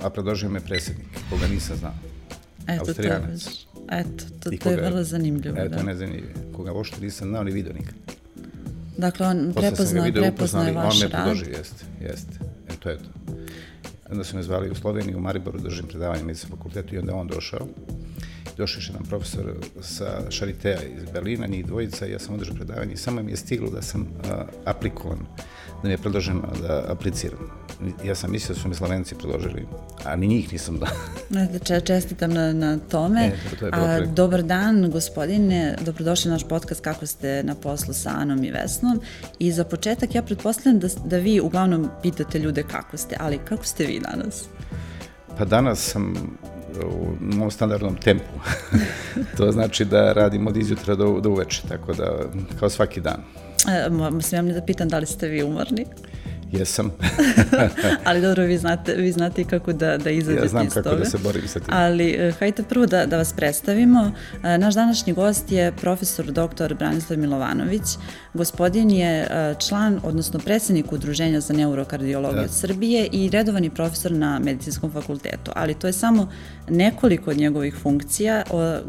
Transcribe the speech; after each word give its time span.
a 0.00 0.10
predložio 0.10 0.50
me 0.50 0.60
predsjednik, 0.60 1.06
koga 1.30 1.46
nisam 1.46 1.76
znao. 1.76 1.94
Eto, 2.66 2.84
to, 2.84 2.90
Austrijanac. 2.90 3.48
eto, 3.90 4.24
to, 4.40 4.50
to 4.62 4.70
je 4.70 4.76
vrlo 4.76 5.04
zanimljivo. 5.04 5.56
E, 5.58 5.62
to 5.62 5.68
da. 5.68 5.76
je 5.76 5.84
nezanimljivo. 5.84 6.28
Koga 6.56 6.72
uopšte 6.72 7.00
nisam 7.00 7.28
znao 7.28 7.44
ni 7.44 7.50
vidio 7.50 7.72
nikad. 7.72 7.94
Dakle, 8.96 9.26
on 9.26 9.52
prepoznao, 9.54 10.64
je 10.64 10.72
vaš 10.72 10.94
on 10.94 11.00
me 11.00 11.08
rad. 11.08 11.10
predložio, 11.10 11.56
jeste, 11.58 11.84
jeste. 12.00 12.38
E, 12.68 12.76
to 12.78 12.90
je 12.90 12.98
to. 12.98 13.32
Onda 14.10 14.24
su 14.24 14.36
me 14.36 14.42
zvali 14.42 14.70
u 14.70 14.74
Sloveniju, 14.74 15.18
u 15.18 15.20
Mariboru, 15.20 15.58
držim 15.58 15.86
predavanje 15.86 16.20
na 16.20 16.26
medicinskom 16.26 16.58
fakultetu 16.58 16.94
i 16.94 16.98
onda 16.98 17.12
je 17.12 17.18
on 17.18 17.26
došao. 17.26 17.66
Došao 18.56 18.80
je 18.80 18.86
jedan 18.86 19.06
profesor 19.06 19.54
sa 19.80 20.30
Šaritea 20.30 20.82
iz 20.82 21.04
Berlina, 21.12 21.46
njih 21.46 21.66
dvojica, 21.66 22.06
ja 22.06 22.18
sam 22.18 22.34
održao 22.34 22.54
predavanje 22.54 22.92
i 22.92 22.96
samo 22.96 23.22
mi 23.22 23.32
je 23.32 23.36
stiglo 23.36 23.70
da 23.70 23.82
sam 23.82 24.06
a, 24.30 24.44
aplikovan, 24.64 25.18
da 25.82 25.88
mi 25.88 25.90
je 25.90 25.98
predloženo 25.98 26.52
da 26.62 26.84
apliciram. 26.88 27.38
Ja 28.04 28.14
sam 28.14 28.30
mislio 28.32 28.54
da 28.54 28.60
su 28.60 28.68
mi 28.68 28.74
Slovenci 28.74 29.14
predložili, 29.14 29.66
a 30.04 30.16
ni 30.16 30.26
njih 30.26 30.52
nisam 30.52 30.78
da. 30.78 30.86
Čestitam 31.80 32.30
na, 32.30 32.52
na 32.52 32.78
tome. 32.78 33.26
E, 33.26 33.56
to- 33.56 33.66
je 33.66 33.72
A, 33.74 34.00
dobar 34.06 34.42
dan, 34.42 34.90
gospodine. 34.90 35.76
Dobrodošli 35.84 36.28
na 36.28 36.34
naš 36.34 36.48
podcast 36.48 36.80
Kako 36.80 37.06
ste 37.06 37.42
na 37.42 37.54
poslu 37.54 37.94
sa 37.94 38.10
Anom 38.10 38.44
i 38.44 38.50
Vesnom. 38.50 39.00
I 39.38 39.52
za 39.52 39.64
početak 39.64 40.14
ja 40.14 40.22
pretpostavljam 40.22 40.78
da, 40.80 40.88
da 41.04 41.16
vi 41.16 41.40
uglavnom 41.40 41.88
pitate 42.02 42.38
ljude 42.38 42.62
kako 42.62 42.96
ste, 42.96 43.16
ali 43.20 43.38
kako 43.38 43.64
ste 43.64 43.84
vi 43.86 44.00
danas? 44.00 44.44
Pa 45.38 45.44
danas 45.44 45.90
sam 45.90 46.14
u 46.84 47.06
mom 47.20 47.50
standardnom 47.50 47.96
tempu. 47.96 48.24
to 49.36 49.52
znači 49.52 49.84
da 49.84 50.12
radim 50.12 50.46
od 50.46 50.56
izjutra 50.56 50.94
do, 50.94 51.20
do 51.20 51.30
uveče, 51.30 51.62
tako 51.68 51.94
da 51.94 52.12
kao 52.60 52.68
svaki 52.70 53.00
dan. 53.00 53.20
E, 53.68 53.90
mo- 53.90 54.22
smijem 54.22 54.46
li 54.46 54.52
da 54.52 54.62
pitam 54.62 54.88
da 54.88 54.98
li 54.98 55.06
ste 55.06 55.28
vi 55.28 55.42
umorni? 55.42 55.86
Jesam. 56.52 56.90
ali 58.04 58.20
dobro, 58.20 58.44
vi 58.44 58.58
znate, 58.58 58.94
vi 58.94 59.12
znate 59.12 59.42
i 59.42 59.44
kako 59.44 59.72
da, 59.72 59.98
da 59.98 60.10
izađete 60.10 60.44
ja 60.44 60.48
znam 60.48 60.66
iz 60.66 60.74
kako 60.74 60.88
toga. 60.88 61.02
da 61.02 61.10
se 61.10 61.18
borim 61.18 61.48
sa 61.48 61.60
tim. 61.60 61.68
Ali 61.74 62.10
e, 62.10 62.32
hajde 62.38 62.62
prvo 62.62 62.86
da, 62.86 63.06
da 63.06 63.16
vas 63.16 63.32
predstavimo. 63.32 64.12
E, 64.44 64.58
Naš 64.58 64.74
današnji 64.74 65.12
gost 65.12 65.52
je 65.52 65.72
profesor 65.72 66.26
dr. 66.26 66.74
Branislav 66.74 67.18
Milovanović. 67.18 67.82
Gospodin 68.34 68.90
je 68.90 69.20
e, 69.20 69.54
član, 69.68 70.00
odnosno 70.04 70.40
predsednik 70.40 70.92
Udruženja 70.92 71.40
za 71.40 71.54
neurokardiologiju 71.54 72.42
Da. 72.42 72.48
Srbije 72.48 73.08
i 73.12 73.30
redovani 73.30 73.70
profesor 73.70 74.12
na 74.12 74.38
medicinskom 74.38 74.92
fakultetu. 74.92 75.52
Ali 75.54 75.74
to 75.74 75.86
je 75.86 75.92
samo 75.92 76.28
nekoliko 76.68 77.30
od 77.30 77.36
njegovih 77.36 77.74
funkcija. 77.82 78.42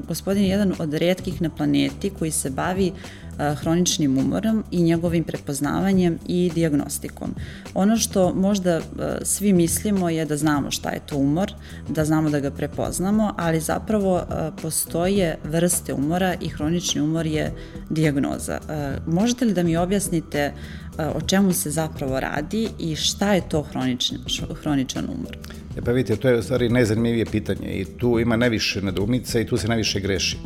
Gospodin 0.07 0.43
je 0.43 0.49
jedan 0.49 0.73
od 0.79 0.93
redkih 0.93 1.41
na 1.41 1.49
planeti 1.49 2.09
koji 2.09 2.31
se 2.31 2.49
bavi 2.49 2.91
a, 2.91 3.28
hroničnim 3.55 4.17
umorom 4.17 4.63
i 4.71 4.81
njegovim 4.81 5.23
prepoznavanjem 5.23 6.19
i 6.27 6.51
diagnostikom. 6.55 7.35
Ono 7.73 7.97
što 7.97 8.33
možda 8.33 8.75
a, 8.75 8.81
svi 9.23 9.53
mislimo 9.53 10.09
je 10.09 10.25
da 10.25 10.37
znamo 10.37 10.71
šta 10.71 10.89
je 10.89 10.99
to 11.05 11.17
umor, 11.17 11.53
da 11.89 12.05
znamo 12.05 12.29
da 12.29 12.39
ga 12.39 12.51
prepoznamo, 12.51 13.33
ali 13.37 13.59
zapravo 13.59 14.15
a, 14.17 14.51
postoje 14.61 15.37
vrste 15.43 15.93
umora 15.93 16.35
i 16.41 16.49
hronični 16.49 17.01
umor 17.01 17.25
je 17.25 17.53
diagnoza. 17.89 18.59
Možete 19.07 19.45
li 19.45 19.53
da 19.53 19.63
mi 19.63 19.77
objasnite 19.77 20.53
o 20.97 21.21
čemu 21.21 21.53
se 21.53 21.71
zapravo 21.71 22.19
radi 22.19 22.69
i 22.79 22.95
šta 22.95 23.33
je 23.33 23.49
to 23.49 23.61
hronični, 23.61 24.17
hroničan 24.61 25.05
umor? 25.05 25.37
E 25.77 25.81
pa 25.81 25.91
vidite, 25.91 26.15
to 26.15 26.29
je 26.29 26.37
u 26.37 26.41
stvari 26.41 26.69
najzanimljivije 26.69 27.25
pitanje 27.25 27.67
i 27.67 27.85
tu 27.85 28.19
ima 28.19 28.35
najviše 28.35 28.81
nedoumica 28.81 29.39
i 29.39 29.45
tu 29.45 29.57
se 29.57 29.67
najviše 29.67 29.99
greši. 29.99 30.37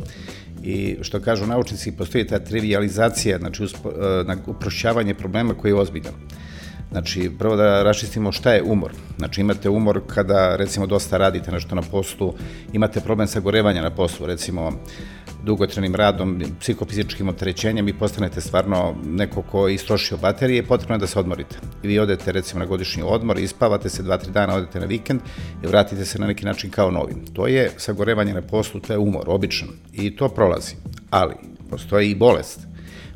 I 0.64 0.96
što 1.02 1.20
kažu 1.20 1.46
naučnici, 1.46 1.92
postoji 1.92 2.26
ta 2.26 2.38
trivializacija, 2.38 3.38
znači 3.38 3.64
uspo, 3.64 3.90
e, 3.90 4.24
na 4.24 4.36
uprošćavanje 4.46 5.14
problema 5.14 5.54
koji 5.54 5.70
je 5.70 5.74
ozbiljan. 5.74 6.14
Znači, 6.90 7.30
prvo 7.38 7.56
da 7.56 7.82
raščistimo 7.82 8.32
šta 8.32 8.52
je 8.52 8.62
umor. 8.62 8.92
Znači, 9.18 9.40
imate 9.40 9.68
umor 9.68 10.00
kada, 10.06 10.56
recimo, 10.56 10.86
dosta 10.86 11.18
radite 11.18 11.52
nešto 11.52 11.74
na 11.74 11.82
poslu, 11.82 12.34
imate 12.72 13.00
problem 13.00 13.28
sagorevanja 13.28 13.82
na 13.82 13.90
poslu, 13.90 14.26
recimo, 14.26 14.72
dugotrenim 15.44 15.94
radom, 15.94 16.42
psihofizičkim 16.60 17.28
opterećenjem 17.28 17.88
i 17.88 17.98
postanete 17.98 18.40
stvarno 18.40 18.94
neko 19.04 19.42
ko 19.42 19.68
je 19.68 19.74
istrošio 19.74 20.18
baterije, 20.18 20.62
potrebno 20.62 20.94
je 20.94 20.98
da 20.98 21.06
se 21.06 21.18
odmorite. 21.18 21.56
I 21.82 21.88
vi 21.88 21.98
odete 21.98 22.32
recimo 22.32 22.60
na 22.60 22.66
godišnji 22.66 23.02
odmor, 23.06 23.38
ispavate 23.38 23.88
se 23.88 24.02
dva, 24.02 24.18
tri 24.18 24.32
dana, 24.32 24.54
odete 24.54 24.80
na 24.80 24.86
vikend 24.86 25.20
i 25.62 25.66
vratite 25.66 26.04
se 26.04 26.18
na 26.18 26.26
neki 26.26 26.44
način 26.44 26.70
kao 26.70 26.90
novi. 26.90 27.14
To 27.32 27.46
je 27.46 27.70
sagorevanje 27.76 28.34
na 28.34 28.42
poslu, 28.42 28.80
to 28.80 28.92
je 28.92 28.98
umor, 28.98 29.24
običan. 29.26 29.68
I 29.92 30.16
to 30.16 30.28
prolazi. 30.28 30.74
Ali, 31.10 31.34
postoji 31.70 32.10
i 32.10 32.14
bolest. 32.14 32.60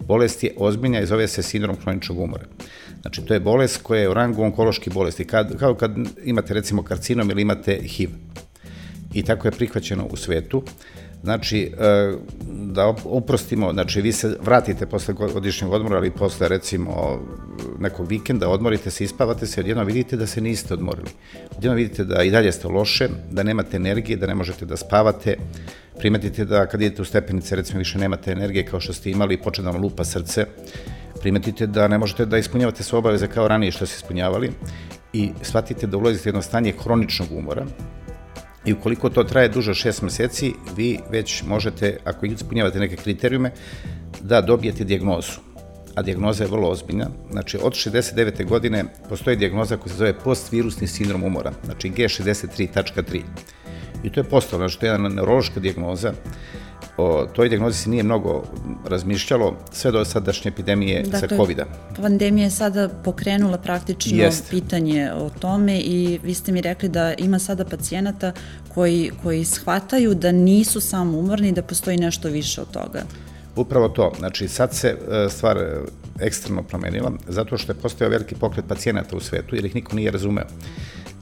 Bolest 0.00 0.44
je 0.44 0.54
ozbiljna 0.56 1.00
i 1.00 1.06
zove 1.06 1.28
se 1.28 1.42
sindrom 1.42 1.76
hroničnog 1.76 2.18
umora. 2.18 2.44
Znači, 3.00 3.22
to 3.22 3.34
je 3.34 3.40
bolest 3.40 3.82
koja 3.82 4.00
je 4.00 4.08
u 4.08 4.14
rangu 4.14 4.42
onkoloških 4.42 4.92
bolesti, 4.92 5.24
kad, 5.24 5.58
kao 5.58 5.74
kad 5.74 5.96
imate 6.24 6.54
recimo 6.54 6.82
karcinom 6.82 7.30
ili 7.30 7.42
imate 7.42 7.80
HIV 7.82 8.10
i 9.14 9.22
tako 9.22 9.48
je 9.48 9.52
prihvaćeno 9.52 10.06
u 10.10 10.16
svetu. 10.16 10.62
Znači, 11.22 11.72
e, 11.78 12.12
da 12.48 12.94
uprostimo, 13.04 13.72
znači 13.72 14.00
vi 14.00 14.12
se 14.12 14.36
vratite 14.42 14.86
posle 14.86 15.14
go- 15.14 15.28
godišnjeg 15.32 15.72
odmora, 15.72 15.96
ali 15.96 16.10
posle 16.10 16.48
recimo 16.48 17.18
nekog 17.78 18.08
vikenda, 18.08 18.48
odmorite 18.48 18.90
se, 18.90 19.04
ispavate 19.04 19.46
se, 19.46 19.60
odjednom 19.60 19.86
vidite 19.86 20.16
da 20.16 20.26
se 20.26 20.40
niste 20.40 20.74
odmorili. 20.74 21.10
Odjednom 21.56 21.76
vidite 21.76 22.04
da 22.04 22.22
i 22.22 22.30
dalje 22.30 22.52
ste 22.52 22.68
loše, 22.68 23.08
da 23.30 23.42
nemate 23.42 23.76
energije, 23.76 24.16
da 24.16 24.26
ne 24.26 24.34
možete 24.34 24.66
da 24.66 24.76
spavate, 24.76 25.36
primetite 25.98 26.44
da 26.44 26.66
kad 26.66 26.82
idete 26.82 27.02
u 27.02 27.04
stepenice, 27.04 27.56
recimo 27.56 27.78
više 27.78 27.98
nemate 27.98 28.32
energije 28.32 28.66
kao 28.66 28.80
što 28.80 28.92
ste 28.92 29.10
imali, 29.10 29.36
počne 29.42 29.64
da 29.64 29.70
vam 29.70 29.82
lupa 29.82 30.04
srce, 30.04 30.46
primetite 31.20 31.66
da 31.66 31.88
ne 31.88 31.98
možete 31.98 32.26
da 32.26 32.38
ispunjavate 32.38 32.82
sve 32.82 32.98
obaveze 32.98 33.26
kao 33.26 33.48
ranije 33.48 33.72
što 33.72 33.86
ste 33.86 33.96
ispunjavali 33.96 34.50
i 35.12 35.30
shvatite 35.42 35.86
da 35.86 35.96
ulazite 35.96 36.28
u 36.28 36.30
jedno 36.30 36.42
stanje 36.42 36.74
hroničnog 36.82 37.28
umora, 37.32 37.66
I 38.68 38.72
ukoliko 38.72 39.08
to 39.08 39.24
traje 39.24 39.48
duže 39.48 39.70
od 39.70 39.76
šest 39.76 40.02
meseci, 40.02 40.52
vi 40.76 40.98
već 41.10 41.42
možete, 41.42 41.96
ako 42.04 42.26
ispunjavate 42.26 42.78
neke 42.78 42.96
kriterijume, 42.96 43.52
da 44.20 44.40
dobijete 44.40 44.84
dijagnozu. 44.84 45.40
A 45.94 46.02
dijagnoza 46.02 46.44
je 46.44 46.50
vrlo 46.50 46.68
ozbiljna. 46.68 47.06
Znači, 47.30 47.58
od 47.62 47.72
69. 47.72 48.44
godine 48.44 48.84
postoji 49.08 49.36
dijagnoza 49.36 49.76
koja 49.76 49.92
se 49.92 49.98
zove 49.98 50.18
postvirusni 50.18 50.86
sindrom 50.86 51.24
umora, 51.24 51.52
znači 51.64 51.90
G63.3. 51.90 53.22
I 54.04 54.10
to 54.10 54.20
je 54.20 54.24
postalo, 54.24 54.60
znači 54.60 54.80
to 54.80 54.86
je 54.86 54.92
jedna 54.92 55.08
neurološka 55.08 55.60
dijagnoza. 55.60 56.12
O 56.98 57.26
toj 57.32 57.48
dijagnozi 57.48 57.78
se 57.78 57.90
nije 57.90 58.02
mnogo 58.02 58.42
razmišljalo 58.84 59.56
sve 59.72 59.92
do 59.92 60.04
sadašnje 60.04 60.48
epidemije 60.48 61.04
sa 61.20 61.26
COVID-a. 61.36 61.64
Pandemija 61.96 62.44
je 62.44 62.50
sada 62.50 62.88
pokrenula 62.88 63.58
praktično 63.58 64.18
Jeste. 64.18 64.50
pitanje 64.50 65.12
o 65.12 65.30
tome 65.30 65.80
i 65.80 66.18
vi 66.22 66.34
ste 66.34 66.52
mi 66.52 66.60
rekli 66.60 66.88
da 66.88 67.14
ima 67.14 67.38
sada 67.38 67.64
pacijenata 67.64 68.32
koji, 68.74 69.10
koji 69.22 69.44
shvataju 69.44 70.14
da 70.14 70.32
nisu 70.32 70.80
samo 70.80 71.18
umorni, 71.18 71.52
da 71.52 71.62
postoji 71.62 71.96
nešto 71.96 72.28
više 72.28 72.60
od 72.60 72.70
toga. 72.70 73.02
Upravo 73.56 73.88
to. 73.88 74.12
Znači, 74.18 74.48
sad 74.48 74.74
se 74.74 74.88
e, 74.88 75.28
stvar 75.30 75.56
e, 75.56 75.80
ekstremno 76.20 76.62
promenila, 76.62 77.12
zato 77.28 77.58
što 77.58 77.72
je 77.72 77.76
postojao 77.76 78.10
veliki 78.10 78.34
pokret 78.34 78.64
pacijenata 78.68 79.16
u 79.16 79.20
svetu, 79.20 79.56
jer 79.56 79.64
ih 79.64 79.74
niko 79.74 79.96
nije 79.96 80.10
razumeo. 80.10 80.46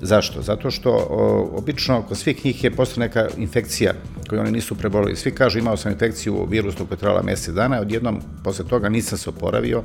Zašto? 0.01 0.43
Zato 0.43 0.71
što 0.71 0.91
o, 0.91 1.51
obično 1.59 2.03
kod 2.03 2.19
svih 2.19 2.45
njih 2.45 2.65
je 2.65 2.71
postoja 2.71 3.07
neka 3.07 3.29
infekcija 3.37 3.95
koju 4.29 4.41
oni 4.41 4.51
nisu 4.51 4.75
prebolili. 4.75 5.17
Svi 5.17 5.31
kažu 5.31 5.59
imao 5.59 5.77
sam 5.77 5.93
infekciju 5.93 6.47
virusnu 6.51 6.87
koja 6.87 7.17
je 7.17 7.23
mesec 7.23 7.55
dana, 7.55 7.81
odjednom 7.81 8.21
posle 8.45 8.65
toga 8.69 8.89
nisam 8.89 9.19
se 9.19 9.31
oporavio, 9.31 9.83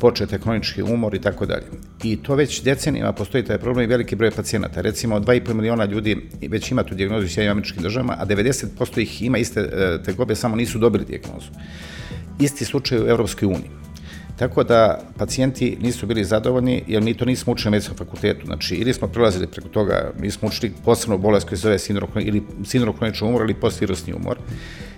počete 0.00 0.38
hronički 0.38 0.82
umor 0.82 1.14
i 1.14 1.20
tako 1.20 1.46
dalje. 1.46 1.64
I 2.02 2.16
to 2.16 2.34
već 2.34 2.62
decenijama 2.62 3.12
postoji 3.12 3.44
taj 3.44 3.58
problem 3.58 3.84
i 3.84 3.92
veliki 3.92 4.16
broj 4.16 4.30
pacijenata. 4.30 4.80
Recimo, 4.80 5.20
2,5 5.20 5.54
miliona 5.54 5.84
ljudi 5.84 6.30
već 6.48 6.70
ima 6.70 6.82
tu 6.82 6.94
dijagnozu 6.94 7.26
u 7.26 7.28
Sjedinim 7.28 7.50
američkim 7.50 7.82
državama, 7.82 8.16
a 8.20 8.26
90% 8.26 9.00
ih 9.00 9.22
ima 9.22 9.38
iste 9.38 9.60
e, 9.60 10.02
tegobe, 10.02 10.34
samo 10.34 10.56
nisu 10.56 10.78
dobili 10.78 11.04
dijagnozu. 11.04 11.48
Isti 12.40 12.64
slučaj 12.64 12.98
u 12.98 13.08
Evropskoj 13.08 13.46
uniji. 13.46 13.83
Tako 14.36 14.64
da 14.64 15.00
pacijenti 15.18 15.76
nisu 15.80 16.06
bili 16.06 16.24
zadovoljni 16.24 16.84
jer 16.86 17.02
mi 17.02 17.14
to 17.14 17.24
nismo 17.24 17.52
učili 17.52 17.70
na 17.70 17.70
medicinskom 17.70 18.06
fakultetu. 18.06 18.46
Znači, 18.46 18.74
ili 18.74 18.94
smo 18.94 19.08
prelazili 19.08 19.46
preko 19.46 19.68
toga, 19.68 20.12
mi 20.20 20.30
smo 20.30 20.48
učili 20.48 20.72
posebnu 20.84 21.18
bolest 21.18 21.48
koja 21.48 21.56
se 21.56 21.62
zove 21.62 21.78
sindrom, 21.78 22.08
ili 22.20 22.42
umora 23.22 23.44
ili 23.44 23.54
postvirusni 23.54 24.14
umor. 24.14 24.38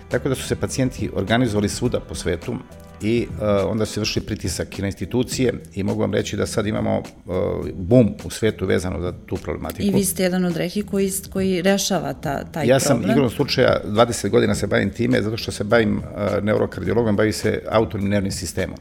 Tako 0.09 0.29
da 0.29 0.35
su 0.35 0.47
se 0.47 0.55
pacijenti 0.55 1.09
organizovali 1.13 1.69
svuda 1.69 1.99
po 1.99 2.15
svetu 2.15 2.55
i 3.01 3.27
uh, 3.31 3.71
onda 3.71 3.85
se 3.85 3.99
vršili 3.99 4.25
pritisak 4.25 4.79
i 4.79 4.81
na 4.81 4.87
institucije 4.87 5.53
i 5.75 5.83
mogu 5.83 6.01
vam 6.01 6.13
reći 6.13 6.37
da 6.37 6.45
sad 6.45 6.67
imamo 6.67 6.99
uh, 6.99 7.33
bum 7.73 8.09
u 8.23 8.29
svetu 8.29 8.65
vezano 8.65 9.01
za 9.01 9.13
tu 9.25 9.35
problematiku. 9.35 9.87
I 9.87 9.91
vi 9.91 10.05
ste 10.05 10.23
jedan 10.23 10.45
od 10.45 10.57
reki 10.57 10.81
koji, 10.81 11.11
koji 11.33 11.61
rešava 11.61 12.13
ta, 12.13 12.43
taj 12.43 12.67
Ja 12.67 12.79
sam 12.79 12.97
problem. 12.97 13.11
igrom 13.11 13.29
slučaja 13.29 13.81
20 13.85 14.29
godina 14.29 14.55
se 14.55 14.67
bavim 14.67 14.89
time 14.89 15.21
zato 15.21 15.37
što 15.37 15.51
se 15.51 15.63
bavim 15.63 15.97
uh, 15.97 16.43
neurokardiologom, 16.43 17.15
bavim 17.15 17.33
se 17.33 17.61
autonomnim 17.69 18.11
nervnim 18.11 18.31
sistemom. 18.31 18.77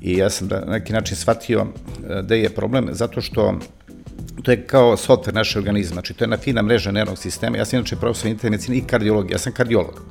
I 0.00 0.16
ja 0.16 0.30
sam 0.30 0.48
da, 0.48 0.60
na 0.60 0.72
neki 0.72 0.92
način 0.92 1.16
shvatio 1.16 1.62
uh, 1.62 1.68
da 2.22 2.34
je 2.34 2.50
problem 2.50 2.88
zato 2.92 3.20
što 3.20 3.58
to 4.42 4.50
je 4.50 4.66
kao 4.66 4.96
software 4.96 5.34
naše 5.34 5.58
organizma, 5.58 5.92
znači 5.92 6.14
to 6.14 6.24
je 6.24 6.28
na 6.28 6.36
fina 6.36 6.62
mreža 6.62 6.90
nervnog 6.90 7.18
sistema. 7.18 7.56
Ja 7.56 7.64
sam 7.64 7.78
inače 7.78 7.96
profesor 7.96 8.30
interne 8.30 8.50
medicine 8.50 8.76
i 8.76 8.80
kardiologije, 8.80 9.34
ja 9.34 9.38
sam 9.38 9.52
kardiolog. 9.52 10.02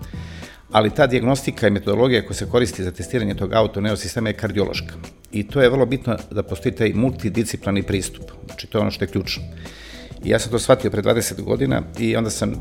Ali 0.72 0.90
ta 0.90 1.08
diagnostika 1.08 1.68
i 1.68 1.72
metodologija 1.72 2.22
koja 2.22 2.34
se 2.34 2.50
koristi 2.50 2.84
za 2.84 2.92
testiranje 2.92 3.36
tog 3.36 3.54
autonervnog 3.54 4.00
sistema 4.00 4.30
je 4.30 4.34
kardiološka. 4.34 4.94
I 5.32 5.48
to 5.48 5.62
je 5.62 5.70
vrlo 5.70 5.86
bitno 5.86 6.18
da 6.32 6.44
postoji 6.44 6.76
taj 6.76 6.94
multidisciplinarni 6.94 7.84
pristup. 7.84 8.32
Znači 8.46 8.68
to 8.68 8.78
je 8.78 8.82
ono 8.82 8.92
što 8.92 9.04
je 9.04 9.08
ključno. 9.08 9.44
I 10.24 10.30
ja 10.30 10.40
sam 10.40 10.52
to 10.52 10.60
shvatio 10.60 10.92
pre 10.92 11.02
20 11.02 11.42
godina 11.42 11.82
i 12.00 12.16
onda 12.16 12.30
sam 12.30 12.54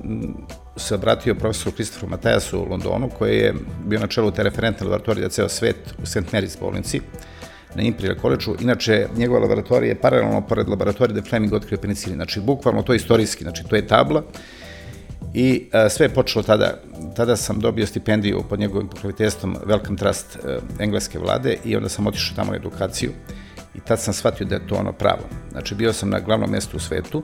se 0.76 0.94
obratio 0.94 1.35
profesoru 1.35 1.76
Kristoforu 1.76 2.11
Matajasu 2.11 2.61
u 2.61 2.69
Londonu, 2.70 3.11
koji 3.19 3.37
je 3.37 3.55
bio 3.87 4.00
na 4.00 4.06
čelu 4.06 4.31
te 4.31 4.43
referentne 4.43 4.87
laboratorije 4.87 5.23
za 5.23 5.29
ceo 5.29 5.49
svet 5.49 5.76
u 6.03 6.06
St. 6.06 6.32
Mary's 6.32 6.61
bolnici 6.61 7.00
na 7.75 7.82
Imperial 7.82 8.17
College-u. 8.20 8.56
Inače, 8.61 9.08
njegova 9.17 9.41
laboratorija 9.41 9.88
je 9.88 10.00
paralelno 10.00 10.41
pored 10.41 10.69
laboratorije 10.69 11.20
da 11.20 11.29
Fleming 11.29 11.53
otkrio 11.53 11.79
penicilin. 11.79 12.17
Znači, 12.17 12.41
bukvalno 12.41 12.82
to 12.82 12.93
je 12.93 12.97
istorijski, 12.97 13.44
znači 13.44 13.64
to 13.69 13.76
je 13.76 13.87
tabla 13.87 14.23
I 15.34 15.69
a, 15.73 15.88
sve 15.88 16.06
je 16.06 16.14
počelo 16.14 16.43
tada. 16.43 16.81
Tada 17.17 17.37
sam 17.37 17.61
dobio 17.61 17.87
stipendiju 17.87 18.44
pod 18.49 18.61
njegovim 18.61 18.88
pokroviteljstvom 18.88 19.56
Welcome 19.67 19.99
Trust 19.99 20.38
a, 20.44 20.58
engleske 20.78 21.19
vlade 21.19 21.56
i 21.64 21.76
onda 21.76 21.88
sam 21.88 22.06
otišao 22.06 22.37
tamo 22.37 22.50
na 22.50 22.56
edukaciju 22.56 23.11
i 23.75 23.81
tad 23.81 24.00
sam 24.00 24.14
shvatio 24.14 24.46
da 24.46 24.55
je 24.55 24.67
to 24.67 24.75
ono 24.75 24.93
pravo. 24.93 25.23
Znači, 25.50 25.75
bio 25.75 25.93
sam 25.93 26.11
na 26.11 26.20
glavnom 26.20 26.50
mestu 26.50 26.76
u 26.76 26.81
svetu, 26.81 27.23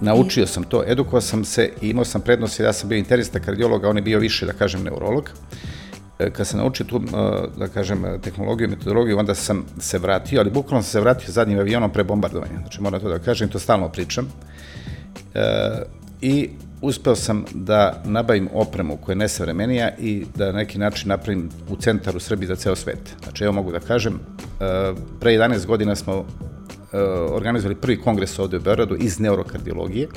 naučio 0.00 0.46
sam 0.46 0.64
to, 0.64 0.84
edukovao 0.86 1.20
sam 1.20 1.44
se 1.44 1.70
i 1.82 1.88
imao 1.88 2.04
sam 2.04 2.20
prednost 2.20 2.60
jer 2.60 2.66
ja 2.66 2.72
sam 2.72 2.88
bio 2.88 2.98
interista 2.98 3.40
kardiologa, 3.40 3.88
on 3.88 3.96
je 3.96 4.02
bio 4.02 4.18
više, 4.18 4.46
da 4.46 4.52
kažem, 4.52 4.82
neurolog. 4.82 5.30
E, 6.18 6.30
kad 6.30 6.46
sam 6.46 6.58
naučio 6.60 6.86
tu, 6.86 6.98
da 7.58 7.68
kažem, 7.74 8.20
tehnologiju, 8.22 8.68
metodologiju, 8.68 9.18
onda 9.18 9.34
sam 9.34 9.66
se 9.78 9.98
vratio, 9.98 10.40
ali 10.40 10.50
bukvalno 10.50 10.82
sam 10.82 10.90
se 10.90 11.00
vratio 11.00 11.32
zadnjim 11.32 11.58
avionom 11.58 11.92
pre 11.92 12.04
bombardovanja. 12.04 12.58
Znači, 12.60 12.82
moram 12.82 13.00
to 13.00 13.08
da 13.08 13.18
kažem, 13.18 13.48
to 13.48 13.58
stalno 13.58 13.88
pričam. 13.88 14.32
E, 15.34 15.42
I 16.20 16.50
uspeo 16.82 17.16
sam 17.16 17.44
da 17.54 18.02
nabavim 18.04 18.48
opremu 18.52 18.96
koja 18.96 19.12
je 19.12 19.16
nesavremenija 19.16 19.90
i 19.98 20.24
da 20.36 20.46
na 20.46 20.52
neki 20.52 20.78
način 20.78 21.08
napravim 21.08 21.50
u 21.68 21.76
centar 21.76 22.16
u 22.16 22.20
Srbiji 22.20 22.46
za 22.46 22.56
ceo 22.56 22.76
svet. 22.76 23.16
Znači, 23.22 23.44
evo 23.44 23.52
mogu 23.52 23.72
da 23.72 23.80
kažem, 23.80 24.14
e, 24.14 24.18
pre 25.20 25.32
11 25.32 25.66
godina 25.66 25.96
smo 25.96 26.14
e, 26.14 26.98
organizovali 27.30 27.80
prvi 27.80 28.00
kongres 28.00 28.38
ovde 28.38 28.56
u 28.56 28.60
Beogradu 28.60 28.96
iz 29.00 29.18
neurokardiologije 29.20 30.08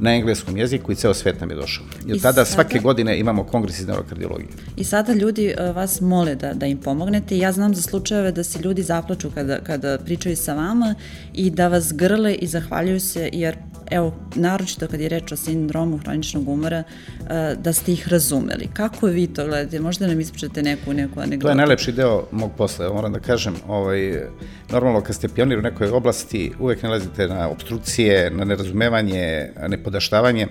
na 0.00 0.14
engleskom 0.14 0.56
jeziku 0.56 0.92
i 0.92 0.94
ceo 0.94 1.14
svet 1.14 1.40
nam 1.40 1.50
je 1.50 1.56
došao. 1.56 1.84
I 2.06 2.12
od 2.12 2.22
tada 2.22 2.32
sada, 2.32 2.44
svake 2.44 2.78
godine 2.78 3.18
imamo 3.18 3.44
kongres 3.44 3.80
iz 3.80 3.86
neurokardiologije. 3.86 4.48
I 4.76 4.84
sada 4.84 5.12
ljudi 5.12 5.46
e, 5.46 5.72
vas 5.72 6.00
mole 6.00 6.34
da, 6.34 6.54
da 6.54 6.66
im 6.66 6.78
pomognete. 6.78 7.38
Ja 7.38 7.52
znam 7.52 7.74
za 7.74 7.82
slučajeve 7.82 8.32
da 8.32 8.44
se 8.44 8.58
ljudi 8.58 8.82
zaplaču 8.82 9.30
kada, 9.34 9.58
kada 9.60 9.98
pričaju 10.04 10.36
sa 10.36 10.54
vama 10.54 10.94
i 11.34 11.50
da 11.50 11.68
vas 11.68 11.92
grle 11.92 12.34
i 12.34 12.46
zahvaljuju 12.46 13.00
se 13.00 13.30
jer 13.32 13.56
evo, 13.90 14.14
naročito 14.34 14.86
kad 14.88 15.00
je 15.00 15.08
reč 15.08 15.32
o 15.32 15.36
sindromu 15.36 15.98
hroničnog 15.98 16.48
umora, 16.48 16.82
e, 17.30 17.54
da 17.56 17.72
ste 17.72 17.92
ih 17.92 18.08
razumeli. 18.08 18.68
Kako 18.72 19.06
vi 19.06 19.26
to 19.26 19.46
gledate? 19.46 19.80
Možda 19.80 20.06
nam 20.06 20.20
ispričate 20.20 20.62
neku, 20.62 20.92
neku 20.92 21.20
anegdotu? 21.20 21.42
To 21.42 21.48
je 21.48 21.54
najlepši 21.54 21.92
deo 21.92 22.26
mog 22.32 22.52
posla, 22.56 22.92
moram 22.92 23.12
da 23.12 23.20
kažem. 23.20 23.54
Ovaj, 23.68 24.22
normalno, 24.70 25.00
kad 25.00 25.16
ste 25.16 25.28
pionir 25.28 25.58
u 25.58 25.62
nekoj 25.62 25.88
oblasti, 25.88 26.52
uvek 26.58 26.82
nalazite 26.82 27.28
na 27.28 27.48
obstrukcije, 27.48 28.30
na 28.30 28.44
nerazumevanje, 28.44 29.50
nepodaštavanje. 29.68 30.46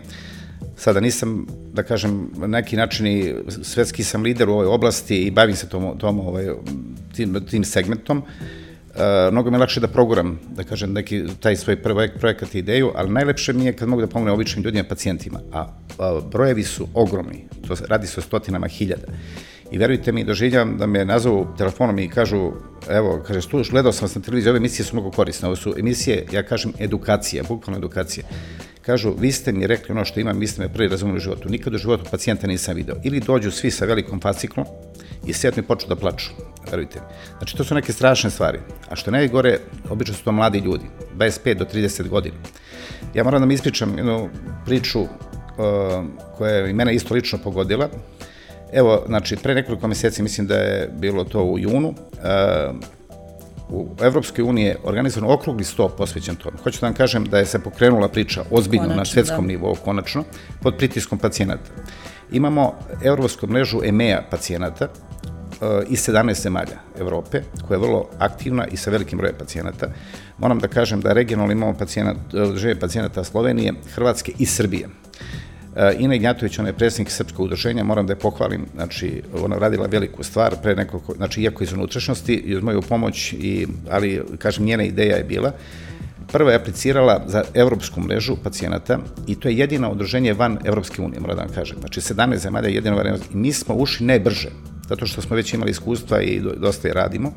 Sada 0.78 1.00
nisam, 1.00 1.48
da 1.74 1.84
kažem, 1.84 2.32
na 2.38 2.48
neki 2.48 2.76
način 2.78 3.08
i 3.08 3.36
svetski 3.64 4.04
sam 4.04 4.24
lider 4.24 4.50
u 4.50 4.54
ovoj 4.54 4.66
oblasti 4.66 5.18
i 5.18 5.32
bavim 5.32 5.56
se 5.56 5.70
tom, 5.70 5.98
tom 5.98 6.20
ovaj, 6.20 6.48
tim, 7.16 7.46
tim 7.50 7.64
segmentom. 7.64 8.18
Uh, 8.18 8.67
Uh, 8.98 9.32
mnogo 9.32 9.50
mi 9.50 9.56
je 9.56 9.60
lakše 9.60 9.80
da 9.80 9.88
proguram, 9.88 10.40
da 10.56 10.64
kažem, 10.64 10.94
neki, 10.94 11.24
taj 11.40 11.56
svoj 11.56 11.76
prvi 11.82 12.10
projekat 12.20 12.56
i 12.56 12.60
ideju, 12.60 12.92
ali 12.96 13.10
najlepše 13.10 13.54
mi 13.54 13.66
je 13.66 13.74
kad 13.74 13.90
mogu 13.90 14.02
da 14.02 14.08
pomognem 14.08 14.34
običnim 14.34 14.66
ljudima, 14.66 14.84
pacijentima, 14.90 15.40
a, 15.54 15.68
a 16.00 16.20
brojevi 16.32 16.64
su 16.64 16.88
ogromni, 16.94 17.46
to 17.68 17.76
radi 17.88 18.08
se 18.08 18.20
o 18.20 18.24
stotinama 18.24 18.68
hiljada. 18.68 19.08
I 19.72 19.78
verujte 19.78 20.12
mi, 20.12 20.24
doživljam 20.24 20.78
da 20.78 20.88
me 20.88 21.06
nazovu 21.06 21.48
telefonom 21.58 22.00
i 22.00 22.10
kažu, 22.10 22.52
evo, 22.90 23.24
kaže, 23.28 23.42
stu, 23.42 23.64
gledao 23.72 23.92
sam 23.92 24.06
vas 24.06 24.16
na 24.16 24.22
televiziji, 24.22 24.50
ove 24.50 24.58
emisije 24.58 24.86
su 24.86 24.96
mnogo 24.96 25.12
korisne, 25.12 25.48
ovo 25.48 25.56
su 25.56 25.76
emisije, 25.80 26.26
ja 26.32 26.44
kažem, 26.44 26.74
edukacija, 26.80 27.44
bukvalno 27.48 27.78
edukacija. 27.78 28.26
Kažu, 28.88 29.14
vi 29.20 29.32
ste 29.32 29.52
mi 29.52 29.68
rekli 29.68 29.92
ono 29.92 30.06
što 30.06 30.20
imam, 30.20 30.40
vi 30.40 30.48
ste 30.48 30.62
me 30.62 30.74
prvi 30.74 30.88
razumeli 30.88 31.18
u 31.18 31.20
životu, 31.20 31.50
nikad 31.50 31.74
u 31.74 31.78
životu 31.78 32.06
pacijenta 32.12 32.48
nisam 32.48 32.76
video. 32.76 32.96
Ili 33.04 33.20
dođu 33.20 33.52
svi 33.52 33.72
sa 33.72 33.86
velikom 33.86 34.22
fasciklom, 34.22 34.66
i 35.26 35.34
sednu 35.34 35.64
i 35.64 35.68
počnu 35.68 35.90
da 35.90 35.96
plaču, 35.96 36.30
verujte 36.72 37.00
mi. 37.00 37.06
Znači, 37.38 37.58
to 37.58 37.64
su 37.64 37.76
neke 37.76 37.94
strašne 37.94 38.30
stvari. 38.30 38.60
A 38.90 38.96
što 38.96 39.12
najgore, 39.12 39.60
obično 39.90 40.16
su 40.16 40.24
to 40.24 40.32
mladi 40.32 40.60
ljudi, 40.60 40.86
25 41.18 41.54
do 41.54 41.66
30 41.74 42.08
godina. 42.08 42.36
Ja 43.14 43.24
moram 43.24 43.42
da 43.42 43.46
mi 43.46 43.54
ispričam 43.54 43.98
jednu 43.98 44.30
priču 44.66 45.02
uh, 45.02 45.08
koja 46.38 46.52
je 46.52 46.70
i 46.70 46.74
mene 46.74 46.96
isto 46.96 47.14
lično 47.14 47.40
pogodila. 47.44 47.90
Evo, 48.74 49.04
znači, 49.08 49.36
pre 49.36 49.56
nekoliko 49.56 49.88
meseci, 49.88 50.24
mislim 50.24 50.48
da 50.48 50.56
je 50.56 50.90
bilo 51.00 51.24
to 51.24 51.44
u 51.44 51.60
junu, 51.60 51.90
uh, 51.90 52.76
u 53.70 53.88
Evropskoj 54.02 54.44
uniji 54.44 54.66
je 54.66 54.78
organizovan 54.84 55.32
okrugli 55.32 55.64
sto 55.64 55.90
posvećen 55.90 56.36
tome. 56.36 56.58
Hoću 56.64 56.82
da 56.82 56.88
vam 56.88 56.94
kažem 56.94 57.26
da 57.26 57.38
je 57.38 57.46
se 57.46 57.60
pokrenula 57.60 58.08
priča 58.08 58.44
ozbiljno 58.52 58.84
konačno, 58.84 59.00
na 59.00 59.06
svetskom 59.06 59.46
da. 59.46 59.48
nivou, 59.48 59.76
konačno, 59.76 60.24
pod 60.62 60.78
pritiskom 60.78 61.20
pacijenata. 61.20 61.72
Imamo 62.32 62.74
evropsku 63.04 63.48
mrežu 63.48 63.82
EMEA 63.84 64.22
pacijenata, 64.32 64.88
iz 65.90 66.08
17 66.08 66.42
zemalja 66.42 66.78
Evrope, 67.00 67.42
koja 67.68 67.76
je 67.76 67.82
vrlo 67.82 68.10
aktivna 68.20 68.68
i 68.68 68.78
sa 68.78 68.90
velikim 68.90 69.18
brojem 69.18 69.36
pacijenata. 69.40 69.88
Moram 70.38 70.60
da 70.60 70.68
kažem 70.68 71.02
da 71.02 71.14
regionalno 71.14 71.52
imamo 71.52 71.74
pacijenat, 71.74 72.18
žive 72.56 72.80
pacijenata 72.80 73.24
Slovenije, 73.24 73.74
Hrvatske 73.96 74.32
i 74.40 74.46
Srbije. 74.46 74.90
E, 75.78 75.96
Ina 76.00 76.16
Ignjatović, 76.16 76.60
ona 76.60 76.70
je 76.70 76.74
predsjednik 76.74 77.12
Srpskog 77.12 77.46
udruženja, 77.46 77.84
moram 77.84 78.08
da 78.08 78.14
je 78.14 78.20
pohvalim, 78.20 78.66
znači, 78.76 79.22
ona 79.42 79.58
radila 79.58 79.88
veliku 79.88 80.24
stvar 80.24 80.56
pre 80.64 80.76
nekoliko, 80.76 81.14
znači, 81.14 81.42
iako 81.42 81.64
iz 81.64 81.74
unutrašnjosti 81.74 82.34
i 82.34 82.56
uz 82.56 82.64
moju 82.64 82.82
pomoć, 82.82 83.34
i, 83.34 83.68
ali, 83.90 84.22
kažem, 84.38 84.66
njena 84.66 84.84
ideja 84.84 85.18
je 85.18 85.24
bila, 85.24 85.52
prva 86.32 86.52
je 86.52 86.58
aplicirala 86.58 87.24
za 87.28 87.44
evropsku 87.54 88.02
mrežu 88.02 88.36
pacijenata 88.44 89.00
i 89.28 89.36
to 89.36 89.50
je 89.50 89.58
jedino 89.58 89.92
udruženje 89.92 90.34
van 90.34 90.58
Evropske 90.66 91.02
unije, 91.02 91.20
moram 91.20 91.36
da 91.36 91.44
vam 91.44 91.54
kažem. 91.54 91.78
Znači, 91.80 92.02
17 92.02 92.38
zemalja 92.38 92.70
jedino 92.70 92.96
van 92.96 93.08
Evropske 93.08 93.34
i 93.34 93.38
mi 93.38 93.54
smo 93.54 93.76
ušli 93.76 94.06
ne 94.06 94.20
brže 94.20 94.50
zato 94.90 95.08
što 95.08 95.22
smo 95.22 95.36
već 95.36 95.54
imali 95.54 95.72
iskustva 95.72 96.22
i 96.22 96.42
dosta 96.58 96.88
je 96.88 96.94
radimo. 96.94 97.34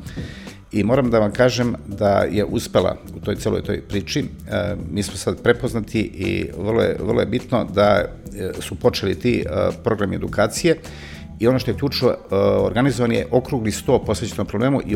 I 0.71 0.83
moram 0.83 1.11
da 1.11 1.19
vam 1.19 1.31
kažem 1.31 1.75
da 1.87 2.19
je 2.31 2.45
uspela 2.45 2.97
u 3.15 3.19
toj 3.19 3.35
celoj 3.35 3.61
toj 3.61 3.81
priči. 3.81 4.19
E, 4.19 4.75
mi 4.91 5.03
smo 5.03 5.17
sad 5.17 5.41
prepoznati 5.43 5.99
i 5.99 6.45
vrlo 6.57 6.81
je, 6.81 6.97
vrlo 6.99 7.19
je 7.19 7.25
bitno 7.25 7.63
da 7.63 7.83
e, 7.85 8.51
su 8.59 8.75
počeli 8.75 9.19
ti 9.19 9.39
e, 9.39 9.45
programi 9.83 10.15
edukacije 10.15 10.77
i 11.39 11.47
ono 11.47 11.59
što 11.59 11.71
je 11.71 11.77
ključno, 11.77 12.15
organizovan 12.65 13.11
je 13.11 13.27
okrugli 13.31 13.71
sto 13.71 13.99
posvećenom 14.05 14.47
problemu 14.47 14.81
i 14.81 14.95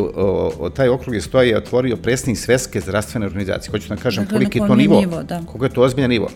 taj 0.75 0.89
okrugli 0.89 1.22
sto 1.22 1.41
je 1.41 1.58
otvorio 1.58 1.98
presnik 1.98 2.38
Svetske 2.38 2.79
zdravstvene 2.79 3.25
organizacije. 3.25 3.72
Hoću 3.72 3.89
da 3.89 3.96
kažem 3.96 4.24
dakle, 4.24 4.38
koliki 4.38 4.60
je 4.60 4.67
to 4.67 4.75
nivo, 4.75 5.00
nivo 5.00 5.24
da. 5.24 5.41
koliko 5.46 5.65
je 5.65 5.74
to 5.74 5.82
ozbiljan 5.82 6.10
nivo. 6.10 6.29